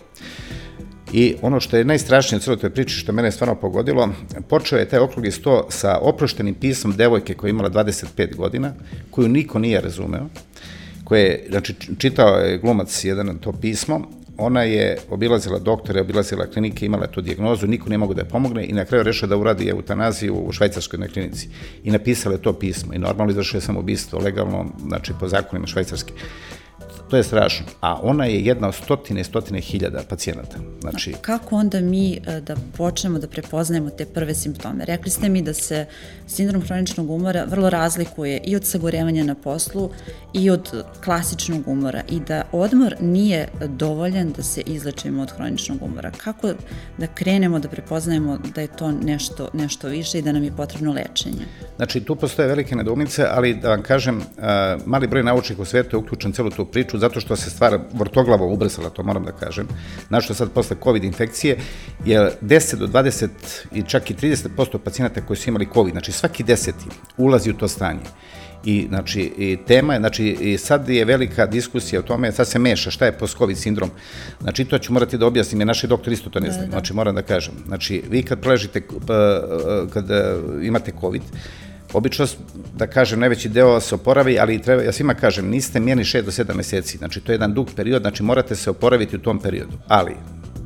I 1.12 1.34
ono 1.42 1.60
što 1.60 1.76
je 1.76 1.84
najstrašnije 1.84 2.38
u 2.38 2.40
celoj 2.40 2.58
toj 2.58 2.70
priči, 2.70 2.94
što 2.94 3.12
mene 3.12 3.32
stvarno 3.32 3.54
pogodilo, 3.54 4.08
počeo 4.48 4.78
je 4.78 4.88
taj 4.88 4.98
okrugli 4.98 5.30
sto 5.30 5.66
sa 5.70 5.98
oproštenim 6.02 6.54
pismom 6.54 6.96
devojke 6.96 7.34
koja 7.34 7.48
je 7.48 7.50
imala 7.50 7.70
25 7.70 8.36
godina, 8.36 8.72
koju 9.10 9.28
niko 9.28 9.58
nije 9.58 9.80
razumeo, 9.80 10.26
koje, 11.04 11.46
znači, 11.50 11.74
čitao 11.98 12.36
je 12.36 12.58
glumac 12.58 13.04
jedan 13.04 13.38
to 13.38 13.52
pismo, 13.52 14.06
ona 14.40 14.62
je 14.62 14.96
obilazila 15.10 15.58
doktore, 15.58 16.00
obilazila 16.00 16.46
klinike, 16.46 16.86
imala 16.86 17.06
tu 17.06 17.20
dijagnozu, 17.20 17.66
niko 17.66 17.88
nije 17.88 17.98
mogu 17.98 18.14
da 18.14 18.20
je 18.20 18.28
pomogne 18.28 18.66
i 18.66 18.72
na 18.72 18.84
kraju 18.84 19.04
rešila 19.04 19.28
da 19.28 19.36
uradi 19.36 19.68
eutanaziju 19.68 20.34
u 20.34 20.52
švajcarskoj 20.52 20.98
na 20.98 21.08
klinici. 21.08 21.48
I 21.84 21.90
napisala 21.90 22.34
je 22.34 22.42
to 22.42 22.52
pismo 22.52 22.94
i 22.94 22.98
normalno 22.98 23.30
izvršio 23.30 23.58
je 23.58 23.62
samoubistvo, 23.62 24.18
legalno, 24.18 24.66
znači 24.86 25.12
po 25.20 25.28
zakonima 25.28 25.66
švajcarske. 25.66 26.12
To 27.10 27.16
je 27.16 27.22
strašno. 27.22 27.66
A 27.80 28.00
ona 28.02 28.24
je 28.24 28.40
jedna 28.40 28.68
od 28.68 28.74
stotine 28.74 29.20
i 29.20 29.24
stotine 29.24 29.60
hiljada 29.60 30.00
pacijenata. 30.08 30.56
Znači, 30.80 31.14
Kako 31.20 31.56
onda 31.56 31.80
mi 31.80 32.12
e, 32.12 32.40
da 32.40 32.56
počnemo 32.76 33.18
da 33.18 33.28
prepoznajemo 33.28 33.90
te 33.90 34.06
prve 34.06 34.34
simptome? 34.34 34.84
Rekli 34.84 35.10
ste 35.10 35.28
mi 35.28 35.42
da 35.42 35.54
se 35.54 35.86
sindrom 36.26 36.62
hroničnog 36.62 37.10
umora 37.10 37.44
vrlo 37.44 37.70
razlikuje 37.70 38.40
i 38.44 38.56
od 38.56 38.64
sagorevanja 38.64 39.24
na 39.24 39.34
poslu 39.34 39.90
i 40.32 40.50
od 40.50 40.84
klasičnog 41.04 41.68
umora 41.68 42.02
i 42.10 42.20
da 42.20 42.42
odmor 42.52 42.94
nije 43.00 43.48
dovoljan 43.66 44.32
da 44.36 44.42
se 44.42 44.60
izlečimo 44.60 45.22
od 45.22 45.30
hroničnog 45.30 45.82
umora. 45.82 46.10
Kako 46.10 46.52
da 46.98 47.06
krenemo 47.06 47.58
da 47.58 47.68
prepoznajemo 47.68 48.38
da 48.54 48.60
je 48.60 48.68
to 48.76 48.92
nešto, 48.92 49.48
nešto 49.52 49.88
više 49.88 50.18
i 50.18 50.22
da 50.22 50.32
nam 50.32 50.44
je 50.44 50.52
potrebno 50.56 50.92
lečenje? 50.92 51.46
Znači, 51.76 52.00
tu 52.00 52.16
postoje 52.16 52.48
velike 52.48 52.76
nedoumice, 52.76 53.26
ali 53.30 53.54
da 53.54 53.68
vam 53.68 53.82
kažem, 53.82 54.22
mali 54.86 55.06
broj 55.06 55.22
naučnih 55.22 55.58
u 55.58 55.64
svetu 55.64 55.96
je 55.96 55.98
uključen 55.98 56.32
celu 56.32 56.50
tu 56.50 56.64
priču 56.64 56.99
zato 57.00 57.20
što 57.20 57.36
se 57.36 57.50
stvar 57.50 57.78
vrtoglavo 57.92 58.52
ubrzala, 58.52 58.90
to 58.90 59.02
moram 59.02 59.24
da 59.24 59.32
kažem. 59.32 59.68
Našto 60.10 60.34
sad 60.34 60.50
posle 60.50 60.76
COVID 60.82 61.04
infekcije 61.04 61.58
je 62.04 62.32
10 62.42 62.76
do 62.76 62.86
20 62.86 63.28
i 63.72 63.82
čak 63.82 64.10
i 64.10 64.14
30% 64.14 64.78
pacijenata 64.78 65.20
koji 65.20 65.36
su 65.36 65.48
imali 65.48 65.68
COVID, 65.74 65.92
znači 65.92 66.12
svaki 66.12 66.42
deseti 66.42 66.84
ulazi 67.16 67.50
u 67.50 67.54
to 67.54 67.68
stanje. 67.68 68.00
I, 68.64 68.86
znači, 68.88 69.20
i 69.20 69.58
tema 69.66 69.94
je, 69.94 70.00
znači, 70.00 70.26
i 70.26 70.58
sad 70.58 70.88
je 70.88 71.04
velika 71.04 71.46
diskusija 71.46 72.00
o 72.00 72.02
tome, 72.02 72.32
sad 72.32 72.48
se 72.48 72.58
meša 72.58 72.90
šta 72.90 73.06
je 73.06 73.18
post-covid 73.18 73.58
sindrom. 73.58 73.90
Znači, 74.40 74.64
to 74.64 74.78
ću 74.78 74.92
morati 74.92 75.18
da 75.18 75.26
objasnim, 75.26 75.60
jer 75.60 75.66
naši 75.66 75.86
doktor 75.86 76.12
isto 76.12 76.30
to 76.30 76.40
ne 76.40 76.50
zna. 76.50 76.60
Da, 76.60 76.66
da. 76.66 76.70
Znači, 76.70 76.94
moram 76.94 77.14
da 77.14 77.22
kažem. 77.22 77.54
Znači, 77.66 78.02
vi 78.10 78.22
kad 78.22 78.40
preležite, 78.40 78.82
kad 79.92 80.04
imate 80.62 80.92
COVID, 81.00 81.22
Obično, 81.92 82.26
da 82.76 82.86
kažem, 82.86 83.20
najveći 83.20 83.48
deo 83.48 83.80
se 83.80 83.94
oporavi, 83.94 84.38
ali 84.38 84.62
treba, 84.62 84.82
ja 84.82 84.92
svima 84.92 85.14
kažem, 85.14 85.48
niste 85.48 85.80
mjerni 85.80 86.04
6 86.04 86.22
do 86.22 86.30
7 86.30 86.54
meseci, 86.54 86.98
znači 86.98 87.20
to 87.20 87.32
je 87.32 87.34
jedan 87.34 87.54
dug 87.54 87.70
period, 87.76 88.02
znači 88.02 88.22
morate 88.22 88.56
se 88.56 88.70
oporaviti 88.70 89.16
u 89.16 89.22
tom 89.22 89.40
periodu, 89.40 89.78
ali 89.88 90.14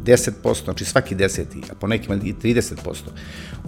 10%, 0.04 0.64
znači 0.64 0.84
svaki 0.84 1.14
deseti, 1.14 1.58
a 1.70 1.74
po 1.74 1.86
nekima 1.86 2.14
i 2.14 2.34
30%, 2.42 2.74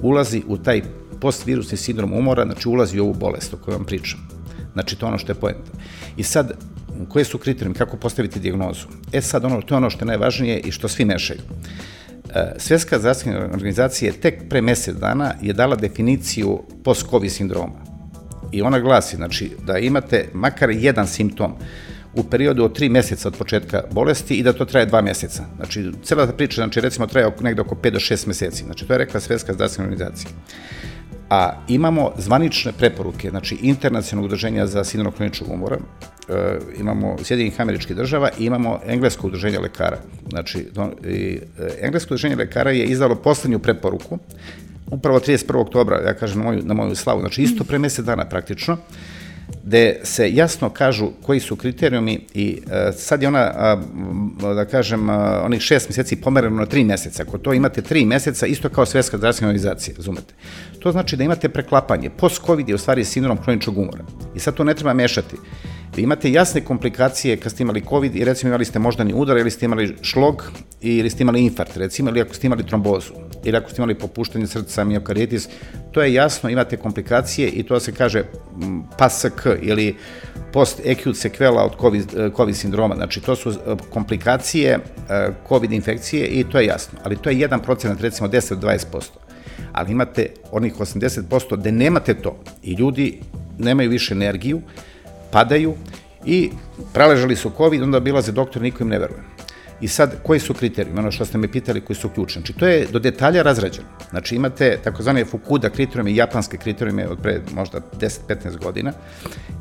ulazi 0.02 0.42
u 0.46 0.58
taj 0.58 0.82
postvirusni 1.20 1.78
sindrom 1.78 2.12
umora, 2.12 2.44
znači 2.44 2.68
ulazi 2.68 3.00
u 3.00 3.04
ovu 3.04 3.14
bolest 3.14 3.54
o 3.54 3.56
kojoj 3.56 3.76
vam 3.76 3.86
pričam. 3.86 4.28
Znači, 4.72 4.96
to 4.96 5.06
ono 5.06 5.18
što 5.18 5.32
je 5.32 5.36
poenta. 5.36 5.72
I 6.16 6.22
sad, 6.22 6.52
koje 7.08 7.24
su 7.24 7.38
kriterijumi, 7.38 7.74
kako 7.74 7.96
postaviti 7.96 8.40
dijagnozu? 8.40 8.86
E 9.12 9.20
sad, 9.20 9.44
ono, 9.44 9.62
to 9.62 9.74
je 9.74 9.76
ono 9.76 9.90
što 9.90 10.04
je 10.04 10.06
najvažnije 10.06 10.60
i 10.60 10.70
što 10.70 10.88
svi 10.88 11.04
mešaju. 11.04 11.40
E, 12.34 12.52
Svjetska 12.58 12.98
zdravstvena 12.98 13.48
organizacija 13.52 14.12
tek 14.22 14.48
pre 14.48 14.60
mesec 14.60 14.96
dana 14.96 15.34
je 15.42 15.52
dala 15.52 15.76
definiciju 15.76 16.62
post-COVID 16.84 17.32
sindroma. 17.32 17.84
I 18.52 18.62
ona 18.62 18.78
glasi, 18.78 19.16
znači, 19.16 19.50
da 19.66 19.78
imate 19.78 20.28
makar 20.34 20.70
jedan 20.70 21.06
simptom 21.06 21.52
u 22.14 22.24
periodu 22.24 22.64
od 22.64 22.74
tri 22.74 22.88
meseca 22.88 23.28
od 23.28 23.36
početka 23.36 23.82
bolesti 23.92 24.34
i 24.34 24.42
da 24.42 24.52
to 24.52 24.64
traje 24.64 24.86
dva 24.86 25.00
meseca. 25.02 25.44
Znači, 25.56 25.90
cela 26.02 26.26
ta 26.26 26.32
priča, 26.32 26.54
znači, 26.54 26.80
recimo, 26.80 27.06
traje 27.06 27.32
negde 27.40 27.60
oko 27.60 27.74
5 27.74 27.90
do 27.90 27.98
6 27.98 28.26
meseci. 28.26 28.64
Znači, 28.64 28.86
to 28.86 28.94
je 28.94 28.98
rekla 28.98 29.20
Svetska 29.20 29.52
zdravstvena 29.52 29.90
organizacija. 29.90 30.30
A 31.30 31.62
imamo 31.68 32.12
zvanične 32.18 32.72
preporuke, 32.72 33.30
znači 33.30 33.58
internacionalnog 33.62 34.24
udruženja 34.24 34.66
za 34.66 34.84
sindrom 34.84 35.14
hroničnog 35.14 35.50
umora, 35.50 35.78
e, 36.28 36.58
imamo 36.80 37.16
Sjedinih 37.22 37.60
američkih 37.60 37.96
država 37.96 38.30
i 38.38 38.44
imamo 38.44 38.80
Englesko 38.86 39.26
udruženje 39.26 39.58
lekara. 39.58 39.98
Znači, 40.28 40.66
do, 40.74 40.90
i, 41.04 41.40
e, 41.58 41.68
Englesko 41.80 42.14
udruženje 42.14 42.36
lekara 42.36 42.70
je 42.70 42.84
izdalo 42.84 43.14
poslednju 43.14 43.58
preporuku, 43.58 44.18
upravo 44.90 45.20
31. 45.20 45.56
oktobra, 45.56 46.00
ja 46.06 46.14
kažem 46.14 46.38
na 46.38 46.44
moju, 46.44 46.62
na 46.64 46.74
moju 46.74 46.94
slavu, 46.94 47.20
znači 47.20 47.42
isto 47.42 47.64
pre 47.64 47.78
mesec 47.78 48.04
dana 48.04 48.24
praktično, 48.24 48.76
gde 49.64 50.00
se 50.02 50.34
jasno 50.34 50.70
kažu 50.70 51.10
koji 51.22 51.40
su 51.40 51.56
kriterijumi 51.56 52.20
i 52.34 52.58
uh, 52.64 52.72
sad 52.96 53.22
je 53.22 53.28
ona, 53.28 53.76
uh, 54.42 54.54
da 54.54 54.64
kažem, 54.64 55.08
uh, 55.08 55.16
onih 55.44 55.62
šest 55.62 55.88
meseci 55.88 56.16
pomereno 56.16 56.56
na 56.56 56.66
tri 56.66 56.84
meseca. 56.84 57.22
Ako 57.22 57.38
to 57.38 57.52
imate 57.52 57.82
tri 57.82 58.04
meseca, 58.04 58.46
isto 58.46 58.68
kao 58.68 58.86
svetska 58.86 59.18
zdravstvena 59.18 59.48
organizacija, 59.48 59.94
razumete? 59.96 60.34
To 60.78 60.92
znači 60.92 61.16
da 61.16 61.24
imate 61.24 61.48
preklapanje. 61.48 62.10
Post-COVID 62.10 62.68
je 62.68 62.74
u 62.74 62.78
stvari 62.78 63.04
sindrom 63.04 63.38
hroničnog 63.38 63.78
umora. 63.78 64.04
I 64.34 64.38
sad 64.38 64.54
to 64.54 64.64
ne 64.64 64.74
treba 64.74 64.94
mešati. 64.94 65.36
Vi 65.96 66.02
imate 66.02 66.32
jasne 66.32 66.60
komplikacije 66.60 67.36
kad 67.36 67.52
ste 67.52 67.62
imali 67.62 67.84
COVID 67.88 68.16
i 68.16 68.24
recimo 68.24 68.48
imali 68.48 68.64
ste 68.64 68.78
moždani 68.78 69.14
udar 69.14 69.36
ili 69.36 69.50
ste 69.50 69.64
imali 69.64 69.96
šlog 70.02 70.52
ili 70.80 71.10
ste 71.10 71.22
imali 71.22 71.40
infarkt, 71.40 71.76
recimo, 71.76 72.10
ili 72.10 72.20
ako 72.20 72.34
ste 72.34 72.46
imali 72.46 72.66
trombozu 72.66 73.12
ili 73.44 73.56
ako 73.56 73.70
ste 73.70 73.82
imali 73.82 73.94
popuštanje 73.94 74.46
srca, 74.46 74.84
miokaritis, 74.84 75.48
to 75.92 76.02
je 76.02 76.14
jasno, 76.14 76.50
imate 76.50 76.76
komplikacije 76.76 77.48
i 77.48 77.62
to 77.62 77.80
se 77.80 77.92
kaže 77.92 78.24
PASK 78.98 79.46
ili 79.62 79.96
post-acute 80.52 81.14
sekvela 81.14 81.64
od 81.64 81.72
COVID, 81.80 82.32
COVID 82.36 82.56
sindroma. 82.56 82.94
Znači, 82.94 83.20
to 83.20 83.36
su 83.36 83.50
e, 83.50 83.54
komplikacije 83.90 84.70
e, 84.70 84.78
COVID 85.48 85.72
infekcije 85.72 86.26
i 86.26 86.44
to 86.44 86.58
je 86.58 86.66
jasno. 86.66 86.98
Ali 87.04 87.16
to 87.16 87.30
je 87.30 87.38
jedan 87.38 87.62
procenat, 87.62 88.00
recimo 88.00 88.28
10-20%. 88.28 89.02
Ali 89.72 89.92
imate 89.92 90.26
onih 90.52 90.74
80% 90.74 91.56
gde 91.56 91.72
nemate 91.72 92.14
to 92.14 92.38
i 92.62 92.72
ljudi 92.72 93.20
nemaju 93.58 93.90
više 93.90 94.14
energiju, 94.14 94.60
padaju 95.30 95.74
i 96.24 96.50
praležali 96.92 97.36
su 97.36 97.50
COVID, 97.56 97.82
onda 97.82 98.00
bilaze 98.00 98.32
doktor, 98.32 98.62
niko 98.62 98.84
im 98.84 98.88
ne 98.88 98.98
veruje. 98.98 99.22
I 99.80 99.88
sad, 99.88 100.14
koji 100.22 100.40
su 100.40 100.54
kriterijumi? 100.54 100.98
Ono 100.98 101.10
što 101.10 101.24
ste 101.24 101.38
me 101.38 101.52
pitali, 101.52 101.80
koji 101.80 101.96
su 101.96 102.08
ključni. 102.08 102.40
Znači, 102.40 102.52
to 102.52 102.66
je 102.66 102.86
do 102.92 102.98
detalja 102.98 103.42
razrađeno. 103.42 103.86
Znači, 104.10 104.36
imate 104.36 104.78
takozvane 104.84 105.24
Fukuda 105.24 105.70
kriterijume, 105.70 106.14
japanske 106.14 106.56
kriterijume 106.56 107.08
od 107.08 107.18
pre 107.22 107.40
možda 107.54 107.80
10-15 108.00 108.58
godina. 108.58 108.92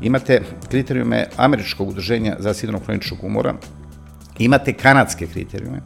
Imate 0.02 0.42
kriterijume 0.70 1.28
američkog 1.38 1.90
udruženja 1.90 2.36
za 2.40 2.54
sindrom 2.54 2.82
hroničnog 2.84 3.24
umora. 3.24 3.54
Imate 4.40 4.74
kanadske 4.74 5.28
kriterijume 5.28 5.82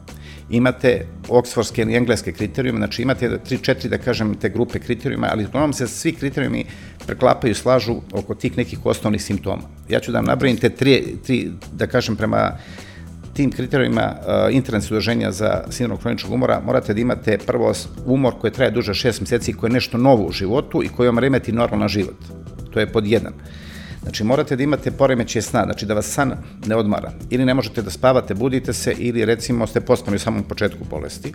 imate 0.50 1.06
oksforske 1.28 1.82
i 1.82 1.94
engleske 1.94 2.32
kriterijume, 2.32 2.78
znači 2.78 3.02
imate 3.02 3.38
3-4, 3.50 3.88
da 3.88 3.98
kažem, 3.98 4.34
te 4.34 4.48
grupe 4.48 4.78
kriterijuma, 4.78 5.28
ali 5.30 5.44
uglavnom 5.44 5.72
se 5.72 5.86
svi 5.86 6.12
kriterijumi 6.12 6.64
preklapaju, 7.06 7.54
slažu 7.54 7.96
oko 8.12 8.34
tih 8.34 8.56
nekih 8.56 8.86
osnovnih 8.86 9.22
simptoma. 9.22 9.62
Ja 9.88 10.00
ću 10.00 10.12
da 10.12 10.18
vam 10.18 10.24
nabrojim 10.24 10.56
te 10.56 10.68
tri, 10.68 11.16
tri 11.26 11.50
da 11.72 11.86
kažem, 11.86 12.16
prema 12.16 12.56
tim 13.32 13.50
kriterijima 13.50 14.14
uh, 14.18 14.54
internet 14.54 14.84
udruženja 14.84 15.30
za 15.32 15.64
sindrom 15.70 15.98
hroničnog 15.98 16.32
umora 16.32 16.60
morate 16.66 16.94
da 16.94 17.00
imate 17.00 17.38
prvo 17.46 17.72
umor 18.06 18.34
koji 18.40 18.52
traje 18.52 18.70
duže 18.70 18.92
6 18.92 19.20
meseci, 19.20 19.52
koji 19.52 19.70
je 19.70 19.74
nešto 19.74 19.98
novo 19.98 20.26
u 20.26 20.32
životu 20.32 20.82
i 20.82 20.88
koji 20.88 21.06
vam 21.06 21.18
remeti 21.18 21.52
normalan 21.52 21.88
život. 21.88 22.16
To 22.70 22.80
je 22.80 22.86
pod 22.86 23.06
jedan. 23.06 23.32
Znači, 24.02 24.24
morate 24.24 24.56
da 24.56 24.62
imate 24.62 24.90
poremećaj 24.90 25.42
sna, 25.42 25.64
znači 25.64 25.86
da 25.86 25.94
vas 25.94 26.06
san 26.06 26.32
ne 26.66 26.76
odmara. 26.76 27.12
Ili 27.30 27.44
ne 27.44 27.54
možete 27.54 27.82
da 27.82 27.90
spavate, 27.90 28.34
budite 28.34 28.72
se, 28.72 28.94
ili 28.98 29.24
recimo 29.24 29.66
ste 29.66 29.80
pospani 29.80 30.16
u 30.16 30.18
samom 30.18 30.42
početku 30.42 30.84
bolesti. 30.90 31.32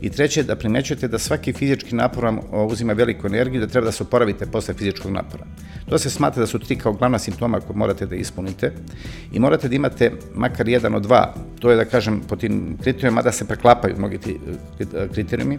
I 0.00 0.10
treće, 0.10 0.42
da 0.42 0.56
primećujete 0.56 1.08
da 1.08 1.18
svaki 1.18 1.52
fizički 1.52 1.94
napor 1.94 2.24
vam 2.24 2.40
uzima 2.52 2.92
veliku 2.92 3.26
energiju, 3.26 3.60
da 3.60 3.66
treba 3.66 3.84
da 3.84 3.92
se 3.92 4.02
oporavite 4.02 4.46
posle 4.46 4.74
fizičkog 4.74 5.12
napora. 5.12 5.44
To 5.88 5.98
se 5.98 6.10
smatra 6.10 6.40
da 6.40 6.46
su 6.46 6.58
tri 6.58 6.76
kao 6.76 6.92
glavna 6.92 7.18
simptoma 7.18 7.60
koje 7.60 7.76
morate 7.76 8.06
da 8.06 8.16
ispunite 8.16 8.72
i 9.32 9.38
morate 9.38 9.68
da 9.68 9.74
imate 9.74 10.12
makar 10.34 10.68
jedan 10.68 10.94
od 10.94 11.02
dva, 11.02 11.34
to 11.58 11.70
je 11.70 11.76
da 11.76 11.84
kažem 11.84 12.20
po 12.28 12.36
tim 12.36 12.78
kriterijima, 12.82 13.22
da 13.22 13.32
se 13.32 13.44
preklapaju 13.44 13.98
mnogi 13.98 14.18
ti 14.18 14.38
kriterijumi, 15.12 15.58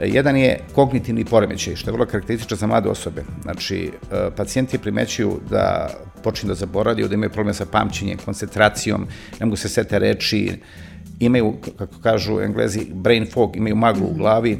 Jedan 0.00 0.36
je 0.36 0.58
kognitivni 0.74 1.24
poremećaj, 1.24 1.76
što 1.76 1.90
je 1.90 1.92
vrlo 1.92 2.06
karakteristično 2.06 2.56
za 2.56 2.66
mlade 2.66 2.88
osobe. 2.88 3.24
Znači, 3.42 3.90
e, 4.12 4.30
pacijenti 4.36 4.78
primećuju 4.78 5.40
da 5.50 5.90
počinu 6.22 6.48
da 6.48 6.54
zaboravljaju, 6.54 7.08
da 7.08 7.14
imaju 7.14 7.30
probleme 7.30 7.54
sa 7.54 7.66
pamćenjem, 7.66 8.18
koncentracijom, 8.24 9.06
ne 9.40 9.46
mogu 9.46 9.56
se 9.56 9.68
sete 9.68 9.98
reči, 9.98 10.52
imaju, 11.20 11.54
kako 11.78 12.00
kažu 12.02 12.40
englezi, 12.40 12.86
brain 12.92 13.26
fog, 13.32 13.56
imaju 13.56 13.76
maglu 13.76 14.06
u 14.06 14.14
glavi 14.14 14.58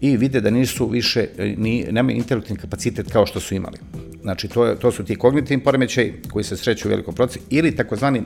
i 0.00 0.16
vide 0.16 0.40
da 0.40 0.50
nisu 0.50 0.86
više, 0.86 1.28
e, 1.38 1.54
ni, 1.58 1.86
nemaju 1.90 2.16
intelektualni 2.16 2.60
kapacitet 2.60 3.12
kao 3.12 3.26
što 3.26 3.40
su 3.40 3.54
imali. 3.54 3.78
Znači, 4.22 4.48
to, 4.48 4.74
to 4.74 4.92
su 4.92 5.04
ti 5.04 5.16
kognitivni 5.16 5.64
poremećaj 5.64 6.12
koji 6.32 6.44
se 6.44 6.56
sreću 6.56 6.88
u 6.88 6.90
velikom 6.90 7.14
procesu 7.14 7.46
ili 7.50 7.76
takozvani 7.76 8.22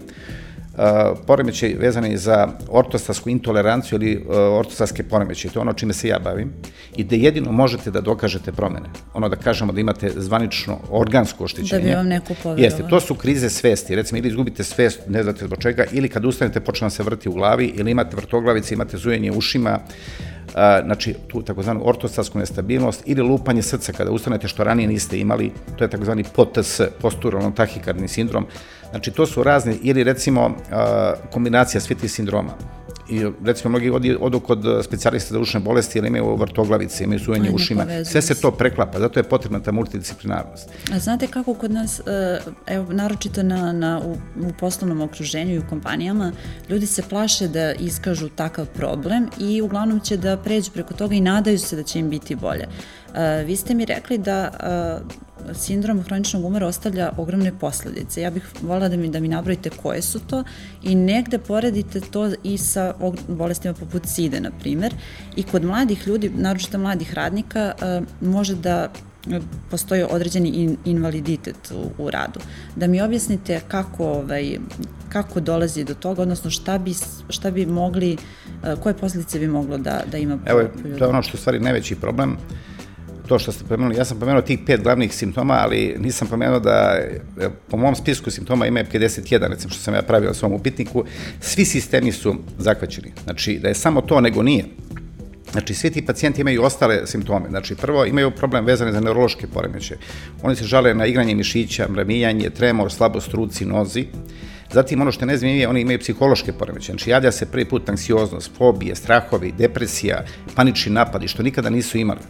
poremećaj 1.26 1.74
vezani 1.78 2.16
za 2.16 2.48
ortostasku 2.68 3.30
intoleranciju 3.30 3.98
ili 3.98 4.24
ortostaske 4.30 5.02
poremećaje, 5.02 5.52
to 5.52 5.58
je 5.58 5.60
ono 5.60 5.72
čime 5.72 5.92
se 5.92 6.08
ja 6.08 6.18
bavim, 6.18 6.52
i 6.96 7.04
da 7.04 7.16
jedino 7.16 7.52
možete 7.52 7.90
da 7.90 8.00
dokažete 8.00 8.52
promene. 8.52 8.86
Ono 9.14 9.28
da 9.28 9.36
kažemo 9.36 9.72
da 9.72 9.80
imate 9.80 10.10
zvanično 10.16 10.78
organsko 10.90 11.44
oštećenje. 11.44 11.82
Da 11.82 11.88
bi 11.88 11.94
vam 11.94 12.08
neko 12.08 12.34
povjerovao. 12.42 12.64
Jeste, 12.64 12.88
to 12.90 13.00
su 13.00 13.14
krize 13.14 13.50
svesti. 13.50 13.94
Recimo, 13.94 14.18
ili 14.18 14.28
izgubite 14.28 14.64
svest, 14.64 15.00
ne 15.08 15.22
znate 15.22 15.44
zbog 15.44 15.58
čega, 15.58 15.84
ili 15.92 16.08
kad 16.08 16.24
ustanete 16.24 16.60
počne 16.60 16.84
vam 16.84 16.90
se 16.90 17.02
vrti 17.02 17.28
u 17.28 17.32
glavi, 17.32 17.66
ili 17.66 17.90
imate 17.90 18.16
vrtoglavice, 18.16 18.74
imate 18.74 18.96
zujenje 18.96 19.32
ušima, 19.32 19.78
a, 20.54 20.80
znači 20.84 21.14
tu 21.28 21.42
takozvanu 21.42 21.80
ortostasku 21.84 22.38
nestabilnost 22.38 23.02
ili 23.06 23.22
lupanje 23.22 23.62
srca 23.62 23.92
kada 23.92 24.10
ustanete 24.10 24.48
što 24.48 24.64
ranije 24.64 24.88
niste 24.88 25.18
imali, 25.18 25.52
to 25.78 25.84
je 25.84 25.90
takozvani 25.90 26.24
PTS, 26.24 26.80
posturalno 27.00 27.50
tahikardni 27.50 28.08
sindrom, 28.08 28.46
Znači, 28.90 29.10
to 29.10 29.26
su 29.26 29.42
razne, 29.42 29.76
ili 29.82 30.04
recimo 30.04 30.56
kombinacija 31.32 31.80
svih 31.80 31.98
tih 31.98 32.12
sindroma. 32.12 32.52
I 33.10 33.26
recimo 33.44 33.68
mnogi 33.68 33.90
odu, 33.90 34.18
odu 34.20 34.40
kod 34.40 34.64
specijalista 34.84 35.34
za 35.34 35.40
ušne 35.40 35.60
bolesti 35.60 35.98
ili 35.98 36.08
imaju 36.08 36.36
vrtoglavice, 36.36 37.04
imaju 37.04 37.20
sujenje 37.20 37.50
ušima. 37.50 37.86
Sve 38.04 38.22
se 38.22 38.40
to 38.40 38.50
preklapa, 38.50 38.98
zato 38.98 39.20
je 39.20 39.24
potrebna 39.24 39.60
ta 39.60 39.72
multidisciplinarnost. 39.72 40.70
A 40.94 40.98
znate 40.98 41.26
kako 41.26 41.54
kod 41.54 41.70
nas, 41.70 42.00
e, 42.00 42.40
evo, 42.66 42.92
naročito 42.92 43.42
na, 43.42 43.72
na, 43.72 44.00
u, 44.04 44.12
u 44.48 44.52
poslovnom 44.60 45.00
okruženju 45.00 45.54
i 45.54 45.58
u 45.58 45.68
kompanijama, 45.70 46.32
ljudi 46.68 46.86
se 46.86 47.02
plaše 47.02 47.48
da 47.48 47.72
iskažu 47.72 48.28
takav 48.28 48.66
problem 48.66 49.28
i 49.40 49.62
uglavnom 49.62 50.00
će 50.00 50.16
da 50.16 50.36
pređu 50.36 50.70
preko 50.70 50.94
toga 50.94 51.14
i 51.14 51.20
nadaju 51.20 51.58
se 51.58 51.76
da 51.76 51.82
će 51.82 51.98
im 51.98 52.10
biti 52.10 52.34
bolje. 52.34 52.68
E, 53.14 53.44
vi 53.46 53.56
ste 53.56 53.74
mi 53.74 53.84
rekli 53.84 54.18
da 54.18 54.50
sindrom 55.54 56.02
hroničnog 56.02 56.44
umora 56.44 56.66
ostavlja 56.66 57.12
ogromne 57.16 57.52
posledice. 57.58 58.20
Ja 58.20 58.30
bih 58.30 58.46
volila 58.62 58.88
da 58.88 58.96
mi, 58.96 59.08
da 59.08 59.20
mi 59.20 59.28
nabrojite 59.28 59.70
koje 59.70 60.02
su 60.02 60.20
to 60.20 60.44
i 60.82 60.94
negde 60.94 61.38
poredite 61.38 62.00
to 62.00 62.30
i 62.42 62.58
sa 62.58 62.94
bolestima 63.28 63.74
poput 63.74 64.06
SIDE, 64.06 64.40
na 64.40 64.50
primer. 64.60 64.94
I 65.36 65.42
kod 65.42 65.64
mladih 65.64 66.06
ljudi, 66.06 66.30
naročito 66.34 66.78
mladih 66.78 67.14
radnika, 67.14 67.72
može 68.20 68.54
da 68.54 68.88
postoji 69.70 70.04
određeni 70.10 70.48
in, 70.48 70.76
invaliditet 70.84 71.72
u, 71.74 72.04
u 72.04 72.10
radu. 72.10 72.40
Da 72.76 72.86
mi 72.86 73.00
objasnite 73.00 73.60
kako, 73.68 74.04
ovaj, 74.04 74.58
kako 75.08 75.40
dolazi 75.40 75.84
do 75.84 75.94
toga, 75.94 76.22
odnosno 76.22 76.50
šta 76.50 76.78
bi, 76.78 76.94
šta 77.28 77.50
bi 77.50 77.66
mogli, 77.66 78.16
koje 78.82 78.94
posljedice 78.94 79.38
bi 79.38 79.48
moglo 79.48 79.78
da, 79.78 80.02
da 80.10 80.18
ima 80.18 80.38
Evo, 80.46 80.62
to 80.98 81.04
je 81.04 81.10
ono 81.10 81.22
što 81.22 81.36
je 81.36 81.40
stvari 81.40 81.60
najveći 81.60 81.94
problem. 81.94 82.32
Uh, 82.32 82.38
to 83.30 83.38
što 83.38 83.52
ste 83.52 83.64
pomenuli, 83.64 83.96
ja 83.96 84.04
sam 84.04 84.18
pomenuo 84.18 84.42
tih 84.42 84.58
pet 84.66 84.82
glavnih 84.82 85.14
simptoma, 85.14 85.54
ali 85.54 85.96
nisam 85.98 86.28
pomenuo 86.28 86.58
da 86.60 86.98
e, 87.40 87.48
po 87.68 87.76
mom 87.76 87.94
spisku 87.94 88.30
simptoma 88.30 88.66
ima 88.66 88.80
51, 88.80 89.48
recimo 89.48 89.70
što 89.70 89.82
sam 89.82 89.94
ja 89.94 90.02
pravio 90.02 90.28
na 90.28 90.34
svom 90.34 90.52
upitniku, 90.52 91.04
svi 91.40 91.64
sistemi 91.64 92.12
su 92.12 92.34
zakvaćeni. 92.58 93.12
Znači, 93.24 93.58
da 93.62 93.68
je 93.68 93.74
samo 93.74 94.00
to, 94.00 94.20
nego 94.20 94.42
nije. 94.42 94.64
Znači, 95.52 95.74
svi 95.74 95.90
ti 95.90 96.06
pacijenti 96.06 96.40
imaju 96.40 96.62
ostale 96.62 97.06
simptome. 97.06 97.48
Znači, 97.48 97.74
prvo 97.74 98.04
imaju 98.04 98.30
problem 98.30 98.64
vezane 98.64 98.92
za 98.92 99.00
neurološke 99.00 99.46
poremeće. 99.46 99.96
Oni 100.42 100.56
se 100.56 100.64
žale 100.64 100.94
na 100.94 101.06
igranje 101.06 101.34
mišića, 101.34 101.88
mramijanje, 101.88 102.50
tremor, 102.50 102.92
slabost 102.92 103.34
ruci, 103.34 103.64
nozi. 103.64 104.06
Zatim, 104.72 105.00
ono 105.00 105.12
što 105.12 105.22
je 105.24 105.26
nezmijenije, 105.26 105.68
oni 105.68 105.80
imaju 105.80 105.98
psihološke 105.98 106.52
poremeće. 106.52 106.92
Znači, 106.92 107.10
javlja 107.10 107.32
se 107.32 107.46
prvi 107.46 107.64
put 107.64 107.88
anksioznost, 107.88 108.50
fobije, 108.56 108.94
strahovi, 108.94 109.52
depresija, 109.58 110.24
panični 110.54 110.92
napadi, 110.92 111.28
što 111.28 111.42
nikada 111.42 111.70
nisu 111.70 111.98
imali. 111.98 112.20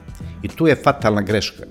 I 0.42 0.48
tu 0.48 0.66
je 0.66 0.76
fatalna 0.76 1.22
greška. 1.22 1.62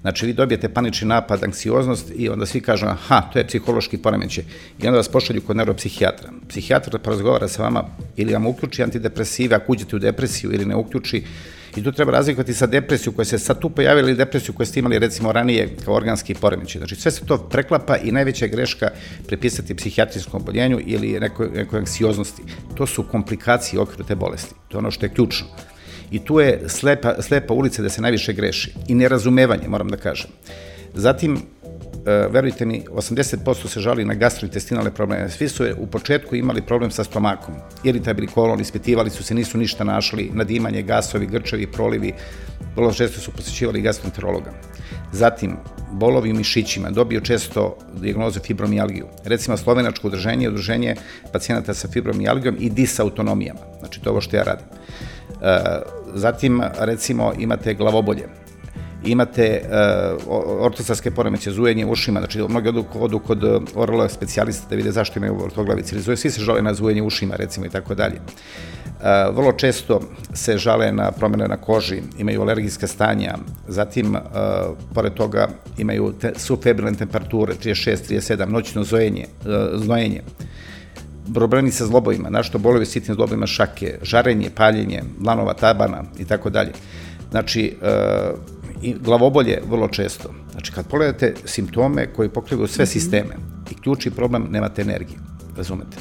Znači, 0.00 0.26
vi 0.26 0.32
dobijete 0.32 0.68
panični 0.68 1.08
napad, 1.08 1.44
anksioznost 1.44 2.12
i 2.16 2.28
onda 2.28 2.46
svi 2.46 2.60
kažu, 2.60 2.86
aha, 2.86 3.20
to 3.32 3.38
je 3.38 3.46
psihološki 3.46 3.98
poremeće. 3.98 4.42
I 4.82 4.86
onda 4.86 4.96
vas 4.96 5.08
pošalju 5.08 5.42
kod 5.46 5.56
neuropsihijatra. 5.56 6.30
Psihijatar 6.48 6.98
porazgovara 6.98 7.48
sa 7.48 7.62
vama 7.62 7.84
ili 8.16 8.32
vam 8.32 8.46
uključi 8.46 8.82
antidepresive, 8.82 9.56
ako 9.56 9.72
uđete 9.72 9.96
u 9.96 9.98
depresiju 9.98 10.52
ili 10.52 10.64
ne 10.64 10.76
uključi. 10.76 11.24
I 11.76 11.82
tu 11.82 11.92
treba 11.92 12.12
razlikovati 12.12 12.54
sa 12.54 12.66
depresiju 12.66 13.12
koja 13.12 13.24
se 13.24 13.38
sad 13.38 13.60
tu 13.60 13.70
pojavila 13.70 14.08
ili 14.08 14.16
depresiju 14.16 14.54
koju 14.54 14.66
ste 14.66 14.80
imali 14.80 14.98
recimo 14.98 15.32
ranije 15.32 15.76
kao 15.84 15.94
organski 15.94 16.34
poremeće. 16.34 16.78
Znači 16.78 16.96
sve 16.96 17.10
se 17.10 17.26
to 17.26 17.38
preklapa 17.38 17.96
i 17.96 18.12
najveća 18.12 18.46
greška 18.46 18.88
prepisati 19.26 19.74
psihijatrijskom 19.74 20.42
oboljenju 20.42 20.80
ili 20.86 21.20
nekoj, 21.20 21.48
nekoj 21.54 21.78
anksioznosti. 21.78 22.42
To 22.74 22.86
su 22.86 23.02
komplikacije 23.02 23.80
okviru 23.80 24.04
te 24.04 24.14
bolesti. 24.14 24.54
To 24.68 24.76
je 24.76 24.78
ono 24.78 24.90
što 24.90 25.06
je 25.06 25.10
ključno. 25.14 25.46
I 26.10 26.24
tu 26.24 26.40
je 26.40 26.60
slepa, 26.68 27.22
slepa 27.22 27.54
ulica 27.54 27.82
da 27.82 27.88
se 27.88 28.02
najviše 28.02 28.32
greši. 28.32 28.72
I 28.88 28.94
nerazumevanje, 28.94 29.68
moram 29.68 29.88
da 29.88 29.96
kažem. 29.96 30.30
Zatim, 30.94 31.42
verujte 32.06 32.66
mi, 32.66 32.84
80% 32.90 33.68
se 33.68 33.80
žali 33.80 34.04
na 34.04 34.14
gastrointestinalne 34.14 34.90
probleme. 34.94 35.30
Svi 35.30 35.48
su 35.48 35.64
u 35.78 35.86
početku 35.86 36.36
imali 36.36 36.62
problem 36.62 36.90
sa 36.90 37.04
stomakom. 37.04 37.54
Iritabilni 37.84 38.30
kolon, 38.30 38.60
ispitivali 38.60 39.10
su 39.10 39.22
se, 39.22 39.34
nisu 39.34 39.58
ništa 39.58 39.84
našli, 39.84 40.30
nadimanje, 40.34 40.82
gasovi, 40.82 41.26
grčevi, 41.26 41.66
prolivi. 41.66 42.12
Vrlo 42.76 42.92
često 42.92 43.20
su 43.20 43.32
posjećivali 43.32 43.80
gastroenterologa. 43.80 44.52
Zatim, 45.12 45.56
bolovi 45.92 46.30
u 46.30 46.34
mišićima, 46.34 46.90
dobio 46.90 47.20
često 47.20 47.78
diagnozu 47.94 48.40
fibromijalgiju. 48.40 49.06
Recimo, 49.24 49.56
slovenačko 49.56 50.06
udruženje 50.06 50.44
je 50.44 50.48
udruženje 50.48 50.94
pacijenata 51.32 51.74
sa 51.74 51.88
fibromijalgijom 51.88 52.56
i 52.60 52.70
disautonomijama. 52.70 53.60
Znači, 53.78 54.00
to 54.00 54.08
je 54.08 54.12
ovo 54.12 54.20
što 54.20 54.36
ja 54.36 54.42
radim. 54.42 54.66
E, 55.42 55.58
zatim, 56.14 56.62
recimo, 56.78 57.32
imate 57.38 57.74
glavobolje, 57.74 58.28
imate 59.04 59.62
uh, 60.26 60.62
ortosarske 60.64 61.10
poremeće, 61.10 61.50
zujenje 61.50 61.86
ušima, 61.86 62.20
znači 62.20 62.42
mnogi 62.48 62.68
odu, 62.68 62.84
odu 62.94 63.18
kod 63.18 63.44
orologa 63.74 64.08
specijalista 64.08 64.66
da 64.70 64.76
vide 64.76 64.92
zašto 64.92 65.18
imaju 65.18 65.44
ortoglavice 65.44 65.94
ili 65.94 66.02
zuje, 66.02 66.16
svi 66.16 66.30
se 66.30 66.40
žale 66.40 66.62
na 66.62 66.74
zujenje 66.74 67.02
ušima, 67.02 67.36
recimo, 67.36 67.66
i 67.66 67.70
tako 67.70 67.94
dalje. 67.94 68.16
Uh, 68.16 69.36
vrlo 69.36 69.52
često 69.52 70.00
se 70.34 70.58
žale 70.58 70.92
na 70.92 71.12
promene 71.12 71.48
na 71.48 71.56
koži, 71.56 72.02
imaju 72.18 72.42
alergijska 72.42 72.86
stanja, 72.86 73.34
zatim, 73.68 74.14
uh, 74.14 74.20
pored 74.94 75.14
toga, 75.14 75.48
imaju 75.78 76.12
te, 76.20 76.32
subfebrilne 76.36 76.98
temperature, 76.98 77.54
36, 77.54 77.96
37, 78.10 78.48
noćno 78.48 78.84
zojenje, 78.84 79.26
uh, 79.44 79.80
znojenje 79.80 80.22
problemi 81.34 81.70
sa 81.70 81.86
zlobovima, 81.86 82.30
našto 82.30 82.58
bolovi 82.58 82.86
sitnim 82.86 83.14
zlobovima 83.14 83.46
šake, 83.46 83.98
žarenje, 84.02 84.50
paljenje, 84.54 85.02
lanova 85.26 85.54
tabana 85.54 86.04
i 86.18 86.24
tako 86.24 86.50
dalje. 86.50 86.72
Znači, 87.30 87.76
e, 87.82 87.88
i 88.82 88.94
glavobolje 88.94 89.62
vrlo 89.70 89.88
često. 89.88 90.34
Znači, 90.52 90.72
kad 90.72 90.86
pogledate 90.86 91.34
simptome 91.44 92.12
koji 92.12 92.28
pokrivaju 92.28 92.68
sve 92.68 92.84
mm 92.84 92.86
-hmm. 92.86 92.92
sisteme 92.92 93.34
i 93.70 93.74
ključni 93.74 94.10
problem, 94.10 94.46
nemate 94.50 94.82
energije, 94.82 95.18
razumete? 95.56 95.96